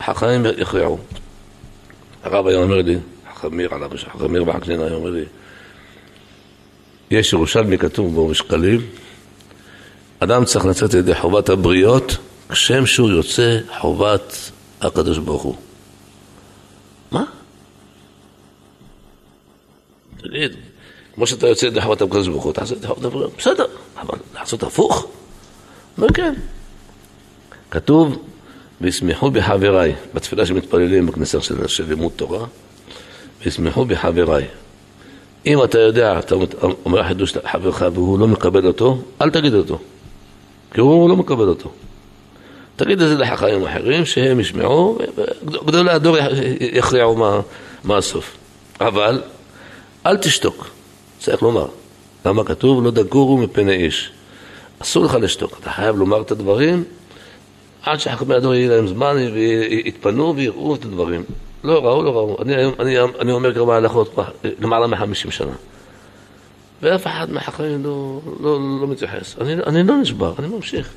[0.00, 0.98] החכמים יכריעו.
[2.22, 2.98] הרב היה אומר לי,
[3.34, 5.24] חכמיר עליו, חכמיר בעקנין היה אומר לי,
[7.10, 8.80] יש ירושלמי כתוב בו משקלים,
[10.20, 12.16] אדם צריך לצאת ידי חובת הבריות
[12.48, 14.50] כשם שהוא יוצא חובת
[14.80, 15.56] הקדוש ברוך הוא.
[17.10, 17.24] מה?
[20.22, 20.56] תגיד,
[21.14, 23.66] כמו שאתה יוצא ידי חוות הקדוש ברוך הוא, תעשה את חוות הבריאה, בסדר,
[23.96, 25.06] אבל לעשות הפוך?
[25.98, 26.34] אומר כן.
[27.70, 28.18] כתוב,
[28.80, 32.46] וישמחו בחבריי, בתפילה שמתפללים בכניסה של, לימוד תורה,
[33.44, 34.44] וישמחו בחבריי.
[35.46, 36.34] אם אתה יודע, אתה
[36.84, 39.78] אומר החידוש לחברך והוא לא מקבל אותו, אל תגיד אותו,
[40.74, 41.70] כי הוא לא מקבל אותו.
[42.76, 44.98] תגיד את זה לחכמים אחרים, שהם ישמעו,
[45.46, 46.16] וגדולי הדור
[46.60, 47.40] יכריעו מה,
[47.84, 48.36] מה הסוף.
[48.80, 49.22] אבל
[50.06, 50.70] אל תשתוק,
[51.18, 51.66] צריך לומר.
[52.24, 54.10] למה כתוב לא דגורו מפני איש.
[54.78, 56.84] אסור לך לשתוק, אתה חייב לומר את הדברים
[57.82, 61.24] עד שחכמי הדור יהיה להם זמן ויתפנו ויראו את הדברים.
[61.64, 62.36] לא ראו, לא ראו.
[62.42, 64.14] אני, אני, אני אומר כבר מהלכות
[64.60, 65.52] למעלה מחמישים שנה.
[66.82, 69.36] ואף אחד מהחכמים לא, לא, לא מתייחס.
[69.40, 70.90] אני, אני לא נשבר, אני ממשיך.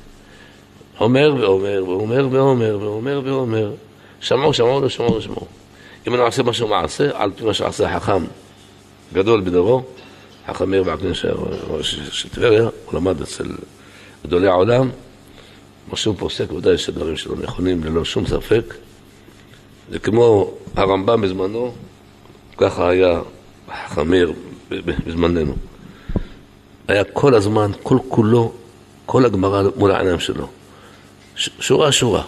[1.00, 3.72] אומר ואומר ואומר ואומר ואומר ואומר.
[4.20, 5.46] שמעו, שמעו, לא שמעו, לא שמעו.
[6.06, 8.24] אם אני עושה משהו מעשה, על פי מה שעשה החכם
[9.16, 9.82] גדול בדורו,
[10.46, 13.44] חכם מאיר בעקנין של טבריה, הוא למד אצל
[14.24, 14.90] גדולי העולם,
[15.88, 18.74] מה שהוא פוסק, ודאי שדברים שלו נכונים ללא שום ספק.
[19.90, 21.74] זה כמו הרמב"ם בזמנו,
[22.56, 23.20] ככה היה
[23.88, 24.32] חכם מאיר
[24.70, 25.54] בזמננו.
[26.88, 28.52] היה כל הזמן, כל כולו,
[29.06, 30.48] כל הגמרא מול העיניים שלו.
[31.36, 32.22] שורה שורה.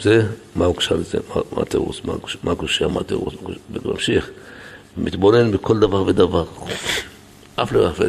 [0.00, 1.18] זה, מה הוא קשר לזה,
[1.52, 2.00] מה התירוץ,
[2.44, 3.34] מה הקושייה, מה התירוץ,
[3.70, 4.30] וממשיך.
[4.96, 6.44] מתבונן בכל דבר ודבר,
[7.56, 8.04] אף לא יפה.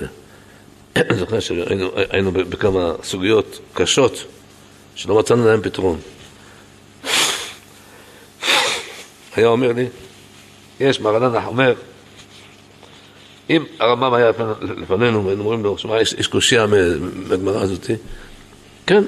[0.95, 4.23] אני זוכר שהיינו בכמה סוגיות קשות
[4.95, 5.99] שלא מצאנו להן פתרון.
[9.35, 9.87] היה אומר לי,
[10.79, 11.73] יש מרנן אומר,
[13.49, 14.31] אם הרמב"ם היה
[14.61, 17.93] לפנינו והיינו אומרים לו, שמע, יש קושייה מהגמרא הזאתי,
[18.87, 19.03] כן,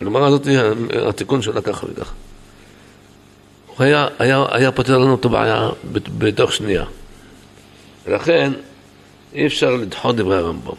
[0.00, 0.56] הגמרא הזאתי,
[1.08, 2.12] התיקון שלה ככה וככה.
[3.76, 5.68] הוא היה, היה, היה פותר לנו את הבעיה
[6.18, 6.84] בתוך שנייה.
[8.06, 8.52] ולכן
[9.34, 10.74] אי אפשר לדחות דברי הרמב"ם.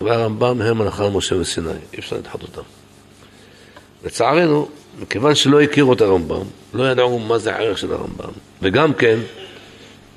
[0.00, 2.62] דברי הרמב"ם הם הלכה למשה וסיני, אי אפשר לדחות אותם.
[4.04, 4.68] לצערנו,
[5.00, 6.42] מכיוון שלא הכירו את הרמב"ם,
[6.74, 8.30] לא ידעו מה זה הערך של הרמב"ם.
[8.62, 9.18] וגם כן,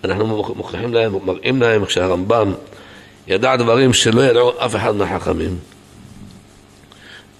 [0.03, 2.53] אנחנו מוכיחים להם, מראים להם שהרמב"ם
[3.27, 5.57] ידע דברים שלא ידעו אף אחד מהחכמים.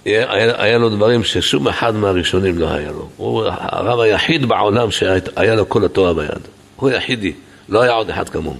[0.04, 3.08] היה, היה לו דברים ששום אחד מהראשונים לא היה לו.
[3.16, 6.48] הוא הרב היחיד בעולם שהיה לו כל התורה ביד.
[6.76, 7.32] הוא היחידי,
[7.68, 8.56] לא היה עוד אחד כמוהו.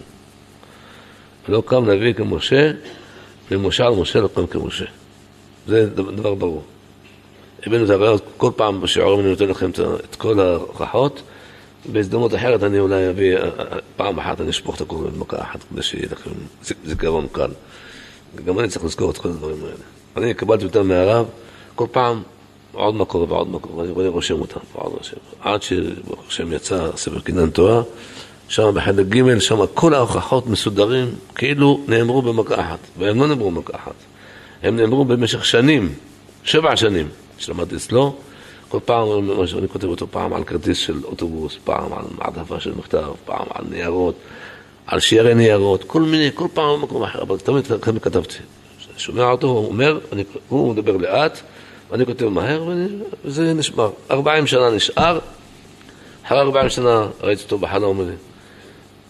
[1.49, 2.71] לא קם נביא כמשה,
[3.51, 4.85] ומשה על משה לא קם כמשה.
[5.67, 6.63] זה דבר ברור.
[7.67, 9.71] הבאנו את הראיות, כל פעם בשיעורים אני נותן לכם
[10.11, 11.23] את כל ההוכחות.
[11.93, 13.39] בהזדמנות אחרת אני אולי אביא,
[13.97, 16.31] פעם אחת אני אשפוך את הכל במכה אחת כדי שיהיה לכם
[16.85, 17.51] זיכרון קל.
[18.45, 20.00] גם אני צריך לזכור את כל הדברים האלה.
[20.17, 21.27] אני קיבלתי אותם מהרב,
[21.75, 22.23] כל פעם
[22.73, 25.17] עוד מקור ועוד מקור, ואני רושם אותם, ועוד רושם.
[25.41, 27.83] עד שברוך השם יצא ספר קינן תורה,
[28.49, 33.73] שם בחלק ג', שם כל ההוכחות מסודרים, כאילו נאמרו במכה אחת, והם לא נאמרו במכה
[33.77, 33.95] אחת.
[34.63, 35.95] הם נאמרו במשך שנים,
[36.45, 37.09] שבע שנים,
[37.39, 38.15] שלמדתי אצלו.
[38.69, 39.09] כל פעם,
[39.59, 43.65] אני כותב אותו פעם על כרטיס של אוטובוס, פעם על מעטפה של מכתב, פעם על
[43.71, 44.15] ניירות,
[44.87, 48.39] על שיירי ניירות, כל מיני, כל פעם במקום אחר, אבל תמיד כתבתי.
[49.01, 51.41] שומע אותו, הוא אומר, אני, הוא מדבר לאט,
[51.91, 52.69] ואני כותב מהר,
[53.25, 53.91] וזה נשמר.
[54.11, 55.19] ארבעים שנה נשאר,
[56.27, 58.17] אחרי ארבעים שנה ראיתי אותו בחלום, אומר לי,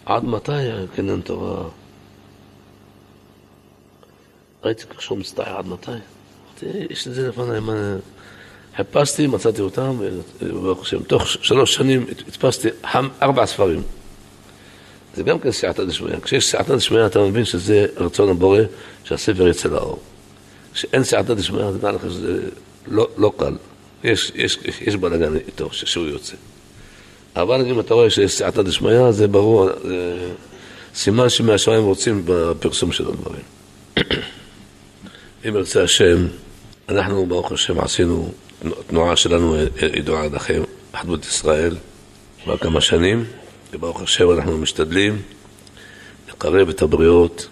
[0.06, 0.52] עד מתי
[0.96, 1.62] קנן תורה?
[4.64, 5.90] ראיתי שהוא מצטער עד מתי?
[6.90, 7.60] יש את זה לפניי,
[8.76, 9.96] חיפשתי, מצאתי אותם,
[10.42, 12.68] וברוך השם, תוך שלוש שנים הדפסתי
[13.22, 13.82] ארבע ספרים.
[15.14, 16.16] זה גם כן סייעתא דשמיא.
[16.22, 18.60] כשיש סייעתא דשמיא אתה מבין שזה רצון הבורא
[19.04, 19.98] שהספר יצא לאור.
[20.74, 22.40] כשאין סייעתא דשמיא, אתה יודע לך שזה
[22.86, 23.56] לא, לא קל.
[24.04, 26.36] יש, יש, יש בלאגן איתו שהוא יוצא.
[27.36, 30.28] אבל אם אתה רואה שיש סייעתא דשמיא, זה ברור, זה
[30.94, 33.42] סימן שמהשמיים רוצים בפרסום של הדברים.
[35.48, 36.26] אם ירצה השם,
[36.88, 38.32] אנחנו ברוך השם עשינו,
[38.64, 39.56] התנועה שלנו
[39.94, 41.76] ידועה לכם, אחדות ישראל,
[42.44, 43.24] כבר כמה שנים.
[43.72, 45.22] וברוך השם אנחנו משתדלים
[46.28, 47.48] לקרב את הבריות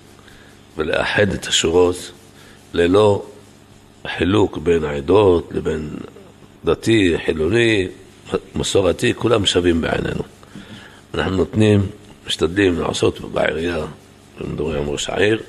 [0.76, 2.12] ולאחד את השורות
[2.72, 3.26] ללא
[4.16, 5.90] חילוק בין העדות לבין
[6.64, 7.88] דתי, חילוני,
[8.54, 10.22] מסורתי, כולם שווים בעינינו.
[11.14, 11.86] אנחנו נותנים,
[12.26, 13.84] משתדלים לעשות בעירייה,
[14.40, 15.42] מדברים עם ראש העיר,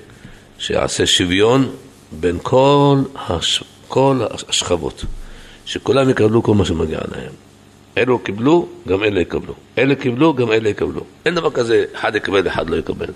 [0.60, 1.72] שיעשה שוויון
[2.12, 3.64] בין כל, הש...
[3.88, 5.06] כל השכבות,
[5.66, 7.49] שכולם יקבלו כל מה שמגיע להם.
[7.98, 9.54] אלו קיבלו, גם אלה יקבלו.
[9.78, 11.02] אלה קיבלו, גם אלה יקבלו.
[11.26, 13.08] אין דבר כזה, אחד יקבל, אחד לא יקבל.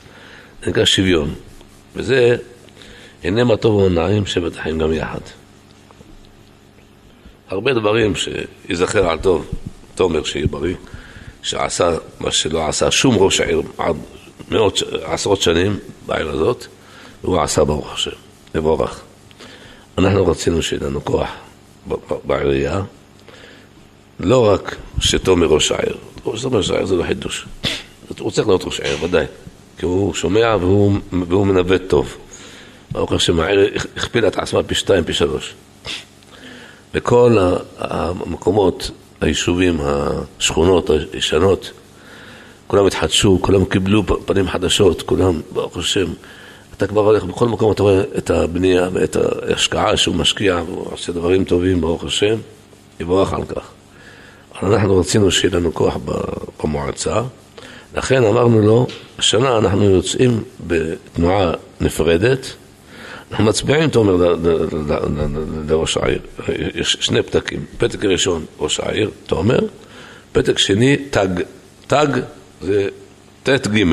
[0.63, 1.33] זה נקרא שוויון.
[1.95, 2.35] וזה,
[3.23, 5.19] הנה מה טוב ונעים שבט החיים גם יחד.
[7.49, 9.51] הרבה דברים שיזכר על טוב,
[9.95, 10.75] תומר שיהיה בריא,
[11.41, 13.95] שעשה מה שלא עשה שום ראש העיר עד
[14.51, 16.65] מאות, עשרות שנים בעיר הזאת,
[17.23, 18.11] והוא עשה ברוך השם,
[18.55, 19.01] מבורך.
[19.97, 21.29] אנחנו רצינו שיהיה לנו כוח
[22.23, 22.81] בעירייה,
[24.23, 25.97] לא רק שתומר ראש העיר,
[26.41, 27.45] תומר ראש העיר זה לא חידוש,
[28.19, 29.25] הוא צריך להיות ראש העיר, ודאי,
[29.77, 30.97] כי הוא שומע והוא,
[31.27, 32.15] והוא מנווט טוב.
[32.91, 35.53] ברוך השם, העיר הכפילה את עצמה פי שתיים, פי שלוש.
[36.93, 37.37] בכל
[37.77, 39.77] המקומות, היישובים,
[40.39, 41.71] השכונות הישנות,
[42.67, 46.05] כולם התחדשו, כולם קיבלו פנים חדשות, כולם, ברוך השם,
[46.77, 51.11] אתה כבר הולך, בכל מקום אתה רואה את הבנייה ואת ההשקעה שהוא משקיע והוא עושה
[51.11, 52.35] דברים טובים, ברוך השם,
[52.99, 53.71] יבורך על כך.
[54.65, 55.97] אנחנו רצינו שיהיה לנו כוח
[56.63, 57.21] במועצה,
[57.95, 58.87] לכן אמרנו לו,
[59.19, 61.51] השנה אנחנו יוצאים בתנועה
[61.81, 62.53] נפרדת,
[63.31, 64.35] אנחנו מצביעים, אתה אומר,
[65.67, 66.19] לראש העיר.
[66.75, 67.65] יש שני פתקים.
[67.77, 69.59] פתק ראשון, ראש העיר, אתה אומר,
[70.31, 71.27] פתק שני, תג.
[71.87, 72.07] תג
[72.61, 72.87] זה
[73.43, 73.83] ט' ג',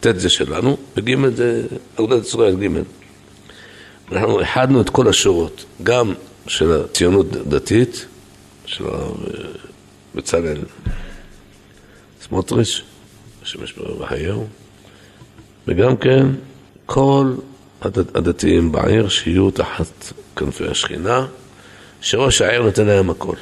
[0.00, 1.62] ט' זה שלנו, וג' זה
[1.96, 2.68] אגודת ישראל ג'.
[4.12, 6.14] אנחנו איחדנו את כל השורות, גם
[6.46, 8.06] של הציונות דתית,
[8.66, 8.84] של
[10.14, 10.58] בצלאל
[12.20, 12.82] סמוטריץ',
[13.42, 14.46] שמש בחייהו,
[15.66, 16.26] וגם כן
[16.86, 17.34] כל
[17.82, 21.26] הדתיים בעיר שיהיו תחת כנפי השכינה,
[22.00, 23.36] שראש העיר נותן להם הכל.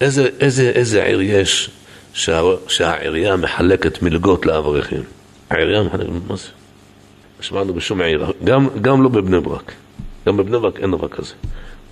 [0.00, 1.70] איזה, איזה, איזה עיר יש
[2.12, 5.02] שה, שהעירייה מחלקת מלגות לאברכים?
[5.50, 6.48] העירייה מחלקת, מה זה?
[7.40, 9.72] שמענו בשום עיר, גם, גם לא בבני ברק.
[10.26, 11.34] גם בבני ברק אין דבר כזה.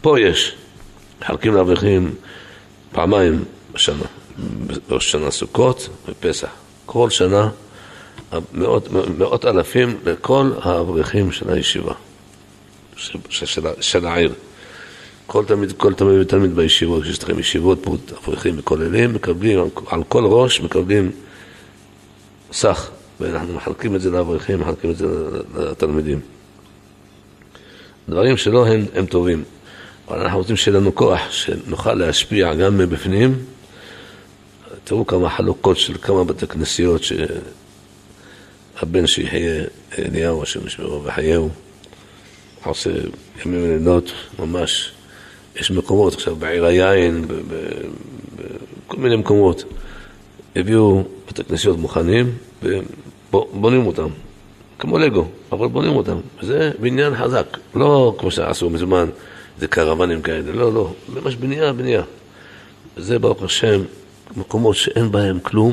[0.01, 0.55] פה יש,
[1.21, 2.15] מחלקים לאברכים
[2.93, 3.45] פעמיים
[3.75, 4.05] בשנה,
[4.89, 6.49] בראש שנה סוכות ופסח.
[6.87, 7.49] כל שנה
[8.53, 11.93] מאות, מאות אלפים לכל האברכים של הישיבה,
[12.97, 14.33] של, של, של העיר.
[15.27, 17.87] כל תלמיד, כל תלמיד ותלמיד בישיבות, כשיש לכם ישיבות
[18.25, 21.11] אברכים וכוללים, מקבלים, על כל ראש מקבלים
[22.53, 25.07] סך, ואנחנו מחלקים את זה לאברכים, מחלקים את זה
[25.59, 26.21] לתלמידים.
[28.09, 29.45] דברים שלא הם, הם טובים,
[30.09, 33.35] אבל אנחנו רוצים שיהיה לנו כוח, שנוכל להשפיע גם מבפנים.
[34.85, 37.13] תראו כמה חלוקות של כמה בתי כנסיות ש...
[38.83, 39.65] הבן שיחיה
[39.99, 41.49] אליהו, השם ישמרו וחייהו,
[42.65, 42.91] עושה
[43.45, 44.93] ימים ולילות, ממש.
[45.57, 47.25] יש מקומות עכשיו בעיר היין,
[48.37, 49.65] בכל מיני מקומות.
[50.57, 52.33] הביאו בתי כנסיות מוכנים
[53.33, 54.09] ובונים אותם,
[54.79, 56.17] כמו לגו, אבל בונים אותם.
[56.43, 59.09] וזה בניין חזק, לא כמו שעשו מזמן,
[59.59, 62.03] זה קרוונים כאלה, לא, לא, ממש בנייה, בנייה.
[62.97, 63.83] וזה ברוך השם,
[64.37, 65.73] מקומות שאין בהם כלום.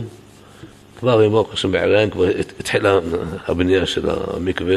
[0.99, 2.25] כבר עם השם בעיריין כבר
[2.59, 2.99] התחילה
[3.47, 4.75] הבנייה של המקווה.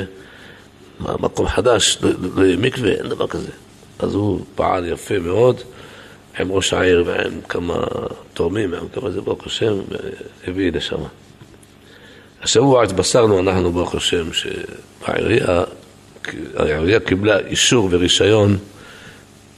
[1.01, 1.99] מקום חדש
[2.37, 3.51] למקווה, אין דבר כזה.
[3.99, 5.61] אז הוא פעל יפה מאוד
[6.39, 7.85] עם ראש העיר ועם כמה
[8.35, 9.75] תורמים, עם כמה זה ברוך השם,
[10.47, 10.97] והביא לשם.
[12.43, 15.65] השבוע התבשרנו אנחנו ברוך השם שהעירייה
[16.57, 18.59] העירייה קיבלה אישור ורישיון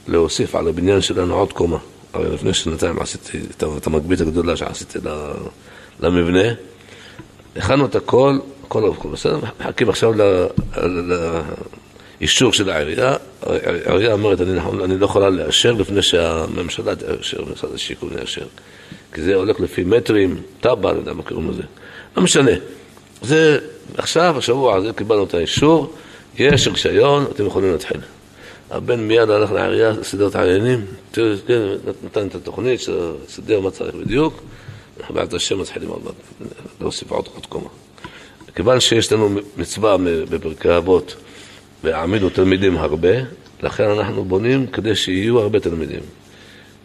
[0.07, 1.77] להוסיף על הבניין שלנו עוד קומה.
[2.15, 3.39] הרי לפני שנתיים עשיתי
[3.77, 4.99] את המגבית הגדולה שעשיתי
[5.99, 6.53] למבנה,
[7.55, 10.13] הכנו את הכל, הכל הכל בסדר, מחכים עכשיו
[12.19, 18.09] לאישור של העירייה, העירייה אומרת, אני, אני לא יכולה לאשר לפני שהממשלה תאשר, משרד השיכון
[18.19, 18.45] יאשר,
[19.13, 21.63] כי זה הולך לפי מטרים, תב"ע, אני יודע מה קוראים לזה,
[22.17, 22.51] לא משנה.
[23.21, 23.59] זה,
[23.97, 25.93] עכשיו, השבוע הזה קיבלנו את האישור,
[26.37, 28.01] יש רישיון, אתם יכולים להתחיל.
[28.69, 30.85] הבן מיד הלך לעירייה, סידר את העניינים,
[32.03, 32.81] נתן את התוכנית,
[33.27, 34.41] סידר מה צריך בדיוק.
[35.09, 36.13] בעזרת השם מתחילים עוד מעט
[36.81, 37.69] להוסיף עוד עוד קומה.
[38.55, 39.97] כיוון שיש לנו מצווה
[40.29, 41.15] בפרקי אבות
[41.83, 43.09] והעמידו תלמידים הרבה,
[43.63, 45.99] לכן אנחנו בונים כדי שיהיו הרבה תלמידים.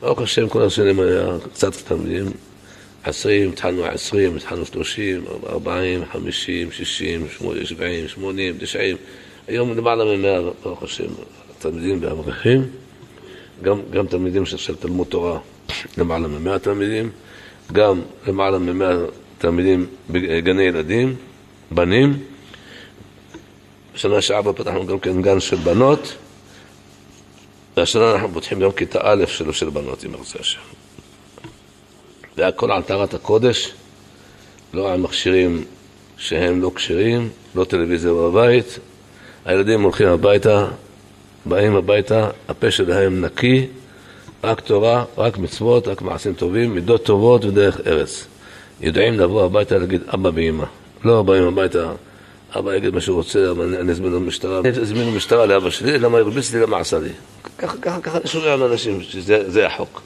[0.00, 2.26] ברוך השם, כל השנים היה קצת תלמידים,
[3.04, 7.26] עשרים, התחלנו עשרים, התחלנו שלושים, ארבעים, חמישים, שישים,
[7.64, 8.96] שבעים, שמונים, תשעים,
[9.48, 11.08] היום למעלה ממאה, ברוך השם,
[11.60, 12.62] תלמידים ואברכים,
[13.62, 15.38] גם, גם תלמידים של, תלמוד תורה,
[15.98, 17.10] למעלה ממאה תלמידים.
[17.72, 18.96] גם למעלה ממאה
[19.38, 21.16] תלמידים בגני ילדים,
[21.70, 22.18] בנים.
[23.94, 26.14] בשנה שעברה פתחנו גם כן גן של בנות,
[27.76, 30.60] והשנה אנחנו פותחים גם כיתה א' שלו של בנות, אם רוצה השם.
[32.36, 33.72] והכל על טהרת הקודש,
[34.74, 35.64] לא על מכשירים
[36.16, 38.78] שהם לא כשרים, לא טלוויזיה בבית.
[39.44, 40.66] הילדים הולכים הביתה,
[41.46, 43.66] באים הביתה, הפה שלהם נקי,
[44.44, 48.26] רק תורה, רק מצוות, רק מעשים טובים, מידות טובות ודרך ארץ.
[48.80, 50.64] יודעים לבוא הביתה להגיד אבא ואמא.
[51.04, 51.92] לא באים הביתה,
[52.58, 54.60] אבא יגיד מה שהוא רוצה, אבל אני אזמין לו משטרה.
[54.80, 57.08] הזמינו משטרה לאבא שלי, למה הרביץ לי, למה עשה לי.
[57.58, 60.02] ככה, ככה, אני שומע מאנשים שזה החוק.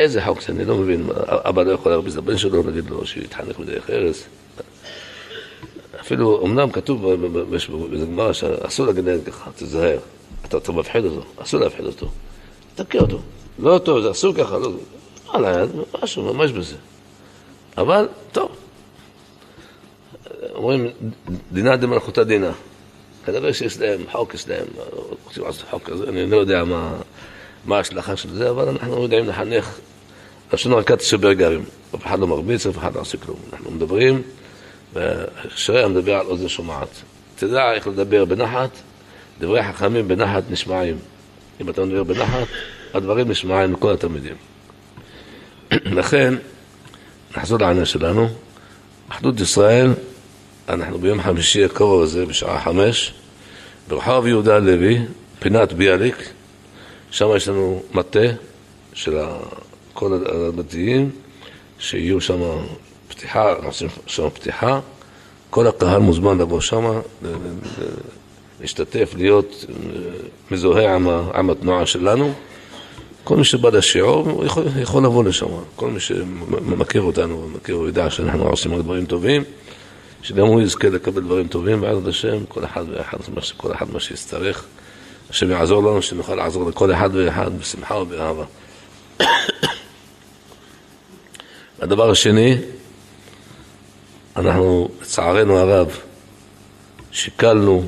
[0.00, 3.90] איזה חוק שאני לא מבין, אבא לא יכול להרביץ לבן שלו, נגיד לו שיתחנך בדרך
[3.90, 4.24] ארץ.
[6.06, 7.14] אפילו, אמנם כתוב
[7.50, 9.98] באיזה גמרא שאסור לגדל ככה, תזהר.
[10.44, 12.08] אתה, מפחיד אותו, אסור להפחיד אותו.
[12.74, 13.18] תכה אותו.
[13.58, 14.70] לא טוב, זה אסור ככה, לא...
[15.28, 15.70] על היד,
[16.02, 16.76] משהו, ממש בזה.
[17.78, 18.50] אבל, טוב.
[20.54, 20.86] אומרים,
[21.52, 22.52] דינה דמלכותא דינה.
[23.24, 24.66] כנראה שיש להם חוק, יש להם,
[25.24, 29.78] רוצים לעשות חוק כזה, אני לא יודע מה, ההשלכה של זה, אבל אנחנו יודעים לחנך
[30.52, 31.64] לשון הרכת שבר גרים.
[31.94, 33.38] אף אחד לא מרביץ, אף אחד לא עושה כלום.
[33.52, 34.22] אנחנו מדברים,
[34.94, 36.88] ושריה מדבר על אוזן שומעת.
[37.36, 38.70] תדע איך לדבר בנחת,
[39.40, 40.98] דברי חכמים בנחת נשמעים.
[41.60, 42.46] אם אתה מדבר בנחת,
[42.94, 44.36] הדברים נשמעים לכל התלמידים.
[45.72, 46.34] לכן,
[47.36, 48.28] נחזור לעניין שלנו.
[49.08, 49.92] אחדות ישראל,
[50.68, 53.14] אנחנו ביום חמישי הקרוב הזה, בשעה חמש,
[53.88, 54.98] ברחוב יהודה הלוי,
[55.38, 56.16] פינת ביאליק,
[57.10, 58.26] שם יש לנו מטה
[58.92, 59.18] של
[59.92, 61.10] כל הדתיים,
[61.78, 62.40] שיהיו שם
[63.16, 64.80] פתיחה, עושים שם פתיחה,
[65.50, 67.00] כל הקהל מוזמן לבוא שם,
[68.60, 69.64] להשתתף, להיות
[70.50, 72.32] מזוהה עם, עם התנועה שלנו.
[73.24, 75.46] כל מי שבא לשיעור יכול, יכול לבוא לשם,
[75.76, 79.44] כל מי שמכיר אותנו ומכיר, הוא יודע שאנחנו עושים רק דברים טובים,
[80.22, 83.18] שגם הוא יזכה לקבל דברים טובים בעזרת השם, כל אחד ואחד,
[83.56, 84.64] כל אחד מה שיצטרך.
[85.30, 88.44] השם יעזור לנו שנוכל לעזור לכל אחד ואחד בשמחה ובאהבה.
[91.82, 92.56] הדבר השני,
[94.36, 95.98] אנחנו לצערנו הרב
[97.12, 97.84] שיקלנו,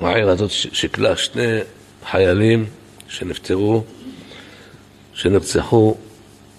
[0.00, 1.58] העיר הזאת שיקלה שני
[2.10, 2.66] חיילים
[3.08, 3.84] שנפטרו,
[5.14, 5.96] שנרצחו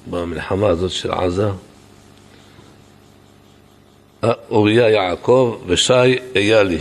[0.10, 1.50] במלחמה הזאת של עזה,
[4.50, 6.80] אוריה יעקב ושי איילי.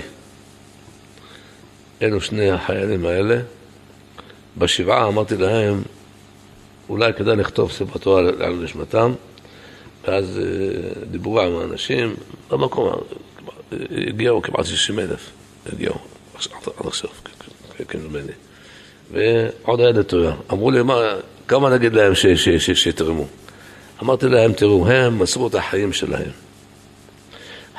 [2.03, 3.41] אלו שני החיילים האלה.
[4.59, 5.83] בשבעה אמרתי להם,
[6.89, 9.13] אולי כדאי לכתוב תורה לעלות נשמתם,
[10.07, 12.15] ואז אה, דיברו עם האנשים,
[12.51, 12.91] במקום,
[14.09, 15.31] הגיעו כמעט 60 אלף,
[15.73, 15.95] הגיעו,
[16.79, 17.11] עד עכשיו,
[17.89, 18.33] כן, נדמה לי.
[19.13, 20.33] ועוד היה דתויה.
[20.53, 20.95] אמרו לי, מה,
[21.49, 22.13] כמה נגיד להם
[22.75, 23.27] שיתרמו?
[24.03, 26.31] אמרתי להם, תראו, הם מסרו את החיים שלהם.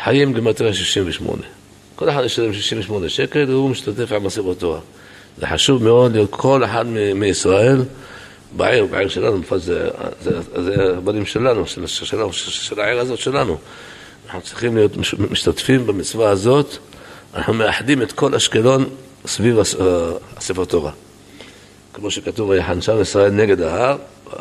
[0.03, 1.41] חיים גמטריה 68.
[1.95, 4.79] כל אחד ישלם 68 שקל והוא משתתף עם הספר תורה.
[5.37, 7.81] זה חשוב מאוד להיות כל אחד מישראל
[8.57, 9.89] בעיר, בעיר שלנו, זה,
[10.21, 13.57] זה, זה הבנים שלנו, של, של, של, של העיר הזאת שלנו.
[14.25, 14.91] אנחנו צריכים להיות
[15.31, 16.77] משתתפים במצווה הזאת,
[17.33, 18.89] אנחנו מאחדים את כל אשקלון
[19.25, 19.59] סביב
[20.37, 20.91] הספר תורה.
[21.93, 23.97] כמו שכתוב, ויחן שם ישראל נגד ההר,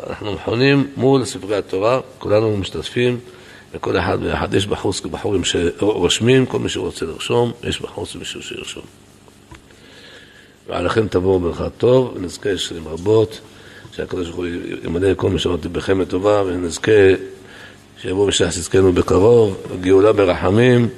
[0.09, 3.19] אנחנו מכונים מול ספרי התורה, כולנו משתתפים.
[3.75, 8.83] לכל אחד ואחד יש בחוץ בחורים שרושמים, כל מי שרוצה לרשום, יש בחוץ מישהו שירשום.
[10.67, 13.39] ועליכם תבואו ברכה טוב, ונזכה שנים רבות,
[13.95, 14.45] שהקדוש ברוך הוא
[14.83, 16.91] ימלא כל מי שרוצה בחמד טובה, ונזכה
[18.01, 20.89] שיבוא בש"ס עסקנו בקרוב, גאולה ברחמים,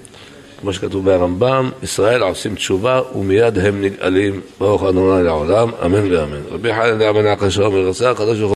[0.61, 4.91] כמו שכתוב ברמב"ם, ישראל עושים תשובה ומיד הם נגאלים, ברוך ה'
[5.21, 6.41] לעולם, אמן ואמן.
[6.51, 8.55] רבי חיים דאמנה קשור מרצה, הקדוש ברוך הוא